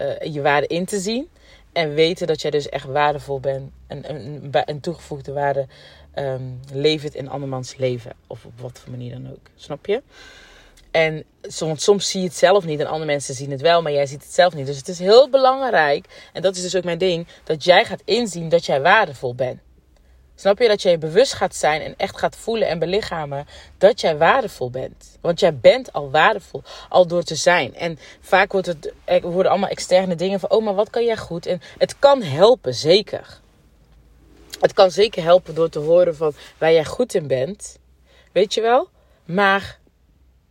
uh, 0.00 0.20
je 0.20 0.42
waarde 0.42 0.66
in 0.66 0.84
te 0.84 0.98
zien. 0.98 1.28
En 1.72 1.94
weten 1.94 2.26
dat 2.26 2.42
jij 2.42 2.50
dus 2.50 2.68
echt 2.68 2.84
waardevol 2.84 3.40
bent. 3.40 3.70
En 3.86 4.04
een 4.50 4.80
toegevoegde 4.80 5.32
waarde 5.32 5.66
um, 6.18 6.60
levert 6.72 7.14
in 7.14 7.28
andermans 7.28 7.76
leven. 7.76 8.12
Of 8.26 8.44
op 8.44 8.60
wat 8.60 8.78
voor 8.78 8.90
manier 8.90 9.10
dan 9.10 9.30
ook. 9.30 9.50
Snap 9.56 9.86
je? 9.86 10.02
En 10.90 11.24
soms, 11.42 11.84
soms 11.84 12.10
zie 12.10 12.20
je 12.20 12.26
het 12.26 12.36
zelf 12.36 12.64
niet 12.64 12.80
en 12.80 12.86
andere 12.86 13.04
mensen 13.04 13.34
zien 13.34 13.50
het 13.50 13.60
wel, 13.60 13.82
maar 13.82 13.92
jij 13.92 14.06
ziet 14.06 14.22
het 14.22 14.34
zelf 14.34 14.54
niet. 14.54 14.66
Dus 14.66 14.76
het 14.76 14.88
is 14.88 14.98
heel 14.98 15.28
belangrijk, 15.30 16.30
en 16.32 16.42
dat 16.42 16.56
is 16.56 16.62
dus 16.62 16.76
ook 16.76 16.84
mijn 16.84 16.98
ding, 16.98 17.26
dat 17.44 17.64
jij 17.64 17.84
gaat 17.84 18.02
inzien 18.04 18.48
dat 18.48 18.66
jij 18.66 18.80
waardevol 18.80 19.34
bent. 19.34 19.60
Snap 20.34 20.58
je 20.58 20.68
dat 20.68 20.82
jij 20.82 20.98
bewust 20.98 21.32
gaat 21.32 21.54
zijn 21.54 21.82
en 21.82 21.94
echt 21.96 22.18
gaat 22.18 22.36
voelen 22.36 22.68
en 22.68 22.78
belichamen 22.78 23.46
dat 23.78 24.00
jij 24.00 24.16
waardevol 24.16 24.70
bent? 24.70 25.18
Want 25.20 25.40
jij 25.40 25.56
bent 25.56 25.92
al 25.92 26.10
waardevol, 26.10 26.62
al 26.88 27.06
door 27.06 27.22
te 27.22 27.34
zijn. 27.34 27.74
En 27.74 27.98
vaak 28.20 28.52
wordt 28.52 28.66
het, 28.66 28.92
worden 29.22 29.50
allemaal 29.50 29.68
externe 29.68 30.14
dingen 30.14 30.40
van, 30.40 30.50
oh, 30.50 30.64
maar 30.64 30.74
wat 30.74 30.90
kan 30.90 31.04
jij 31.04 31.16
goed? 31.16 31.46
En 31.46 31.60
het 31.78 31.98
kan 31.98 32.22
helpen, 32.22 32.74
zeker. 32.74 33.40
Het 34.60 34.72
kan 34.72 34.90
zeker 34.90 35.22
helpen 35.22 35.54
door 35.54 35.68
te 35.68 35.78
horen 35.78 36.16
van 36.16 36.32
waar 36.58 36.72
jij 36.72 36.84
goed 36.84 37.14
in 37.14 37.26
bent. 37.26 37.78
Weet 38.32 38.54
je 38.54 38.60
wel? 38.60 38.88
Maar 39.24 39.78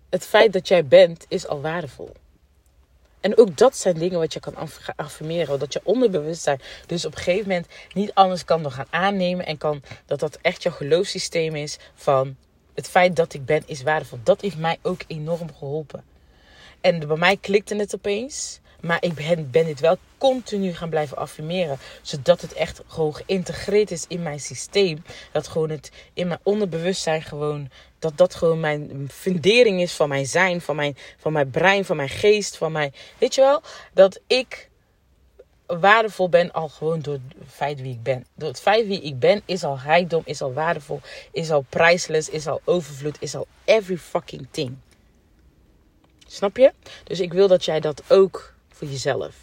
het 0.10 0.26
feit 0.26 0.54
dat 0.54 0.68
jij 0.68 0.86
bent 0.86 1.26
is 1.28 1.48
al 1.48 1.62
waardevol. 1.62 2.14
En 3.20 3.38
ook 3.38 3.58
dat 3.58 3.78
zijn 3.78 3.98
dingen 3.98 4.20
wat 4.20 4.34
je 4.34 4.40
kan 4.40 4.56
affirmeren. 4.96 5.60
Dat 5.60 5.74
je 5.74 5.82
onderbewustzijn 5.84 6.62
dus 6.86 7.06
op 7.06 7.12
een 7.16 7.22
gegeven 7.22 7.48
moment 7.48 7.68
niet 7.94 8.14
anders 8.14 8.46
kan 8.46 8.62
dan 8.62 8.72
gaan 8.72 8.88
aannemen. 8.90 9.46
En 9.46 9.58
kan, 9.58 9.82
dat 10.06 10.20
dat 10.20 10.38
echt 10.42 10.64
jouw 10.64 10.74
geloofssysteem 10.74 11.56
is 11.56 11.78
van 11.96 12.36
het 12.74 12.90
feit 12.90 13.16
dat 13.16 13.34
ik 13.34 13.46
ben 13.46 13.64
is 13.66 13.84
waardevol. 13.84 14.20
Dat 14.24 14.42
heeft 14.42 14.58
mij 14.58 14.78
ook 14.82 15.02
enorm 15.08 15.56
geholpen. 15.58 16.04
En 16.82 17.08
bij 17.08 17.18
mij 17.18 17.38
klikte 17.38 17.76
het 17.76 17.96
opeens. 17.96 18.60
Maar 18.88 19.04
ik 19.04 19.14
ben, 19.14 19.52
ben 19.52 19.66
dit 19.66 19.80
wel 19.80 19.98
continu 20.18 20.74
gaan 20.74 20.90
blijven 20.90 21.18
affirmeren. 21.18 21.78
Zodat 22.02 22.42
het 22.42 22.54
echt 22.54 22.82
gewoon 22.88 23.16
geïntegreerd 23.16 23.92
is 23.92 24.06
in 24.08 24.24
mijn 24.24 24.40
systeem. 24.40 25.04
Dat 25.32 25.48
gewoon 25.48 25.70
het 25.70 25.92
in 26.14 26.28
mijn 26.28 26.40
onderbewustzijn 26.44 27.22
gewoon. 27.22 27.70
Dat 28.00 28.18
dat 28.18 28.36
gewoon 28.36 28.60
mijn 28.60 29.10
fundering 29.12 29.82
is 29.82 29.94
van 29.94 30.10
mijn 30.10 30.26
zijn, 30.26 30.62
van 30.62 30.76
mijn, 30.76 30.98
van 31.18 31.32
mijn 31.32 31.50
brein, 31.50 31.86
van 31.86 31.96
mijn 31.96 32.10
geest, 32.10 32.58
van 32.58 32.72
mijn. 32.72 32.94
Weet 33.18 33.36
je 33.36 33.42
wel? 33.42 33.62
Dat 33.94 34.20
ik 34.28 34.70
waardevol 35.66 36.30
ben 36.30 36.52
al 36.52 36.70
gewoon 36.70 37.00
door 37.00 37.14
het 37.14 37.50
feit 37.50 37.82
wie 37.82 37.94
ik 37.94 38.04
ben. 38.04 38.26
Door 38.36 38.50
het 38.50 38.60
feit 38.60 38.88
wie 38.88 39.02
ik 39.02 39.20
ben 39.20 39.42
is 39.46 39.64
al 39.64 39.80
rijkdom, 39.84 40.22
is 40.26 40.42
al 40.42 40.54
waardevol, 40.54 41.02
is 41.32 41.52
al 41.52 41.66
prijsless, 41.70 42.30
is 42.30 42.48
al 42.48 42.62
overvloed, 42.64 43.18
is 43.20 43.36
al 43.36 43.48
every 43.66 43.98
fucking 43.98 44.48
thing. 44.52 44.78
Snap 46.28 46.58
je? 46.58 46.74
Dus 47.04 47.20
ik 47.20 47.34
wil 47.34 47.48
dat 47.48 47.66
jij 47.66 47.80
dat 47.80 48.04
ook 48.08 48.56
voor 48.78 48.88
jezelf 48.88 49.36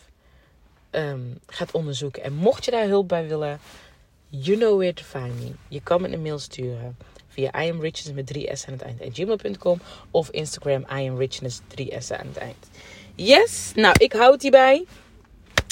ehm, 0.90 1.20
gaat 1.46 1.70
onderzoeken. 1.72 2.22
En 2.22 2.32
mocht 2.32 2.64
je 2.64 2.70
daar 2.70 2.86
hulp 2.86 3.08
bij 3.08 3.28
willen, 3.28 3.60
you 4.28 4.56
know 4.56 4.76
where 4.76 4.94
to 4.94 5.02
find 5.02 5.40
me. 5.40 5.52
Je 5.68 5.80
kan 5.82 6.00
me 6.00 6.12
een 6.12 6.22
mail 6.22 6.38
sturen 6.38 6.96
via 7.28 7.64
iamriches 7.64 8.12
met 8.12 8.32
3s 8.36 8.66
aan 8.66 8.72
het 8.72 8.82
eind 8.82 9.00
gmail.com 9.12 9.80
of 10.10 10.30
Instagram 10.30 10.84
iamriches 10.98 11.60
3s 11.60 12.08
aan 12.08 12.26
het 12.26 12.36
eind. 12.36 12.70
Yes, 13.14 13.72
nou 13.74 13.94
ik 13.98 14.12
houd 14.12 14.42
hierbij. 14.42 14.84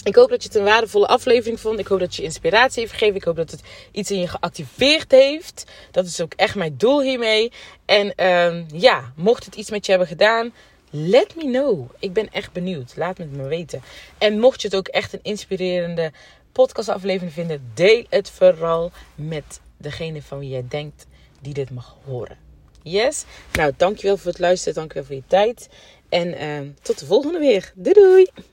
Ik 0.05 0.14
hoop 0.14 0.29
dat 0.29 0.42
je 0.42 0.48
het 0.48 0.57
een 0.57 0.64
waardevolle 0.64 1.07
aflevering 1.07 1.61
vond. 1.61 1.79
Ik 1.79 1.87
hoop 1.87 1.98
dat 1.98 2.16
je 2.16 2.22
inspiratie 2.22 2.81
heeft 2.81 2.92
gegeven. 2.92 3.16
Ik 3.16 3.25
hoop 3.25 3.37
dat 3.37 3.51
het 3.51 3.62
iets 3.92 4.11
in 4.11 4.20
je 4.20 4.29
geactiveerd 4.29 5.11
heeft. 5.11 5.64
Dat 5.90 6.07
is 6.07 6.20
ook 6.20 6.33
echt 6.37 6.55
mijn 6.55 6.75
doel 6.77 7.03
hiermee. 7.03 7.53
En 7.85 8.14
ehm, 8.14 8.64
ja, 8.75 9.12
mocht 9.16 9.44
het 9.44 9.55
iets 9.55 9.70
met 9.70 9.85
je 9.85 9.90
hebben 9.90 10.09
gedaan, 10.09 10.53
let 10.93 11.37
me 11.37 11.43
know. 11.43 11.91
Ik 11.99 12.13
ben 12.13 12.33
echt 12.33 12.53
benieuwd. 12.53 12.97
Laat 12.97 13.19
het 13.19 13.33
me 13.33 13.47
weten. 13.47 13.83
En 14.19 14.39
mocht 14.39 14.63
je 14.63 14.69
het 14.69 14.77
ook 14.77 14.89
echt 14.89 15.13
een 15.13 15.23
inspirerende 15.23 16.13
podcastaflevering 16.53 17.33
vinden, 17.33 17.71
deel 17.75 18.05
het 18.09 18.31
vooral 18.31 18.91
met 19.15 19.61
degene 19.77 20.23
van 20.23 20.39
wie 20.39 20.49
jij 20.49 20.65
denkt 20.69 21.07
die 21.41 21.55
dit 21.55 21.71
mag 21.71 21.97
horen. 22.05 22.39
Yes? 22.83 23.25
Nou, 23.53 23.73
dankjewel 23.77 24.17
voor 24.17 24.31
het 24.31 24.41
luisteren. 24.41 24.75
Dankjewel 24.75 25.05
voor 25.05 25.15
je 25.15 25.23
tijd. 25.27 25.69
En 26.09 26.35
ehm, 26.39 26.67
tot 26.83 26.99
de 26.99 27.07
volgende 27.07 27.39
weer. 27.39 27.73
Doei 27.75 27.95
doei! 27.95 28.53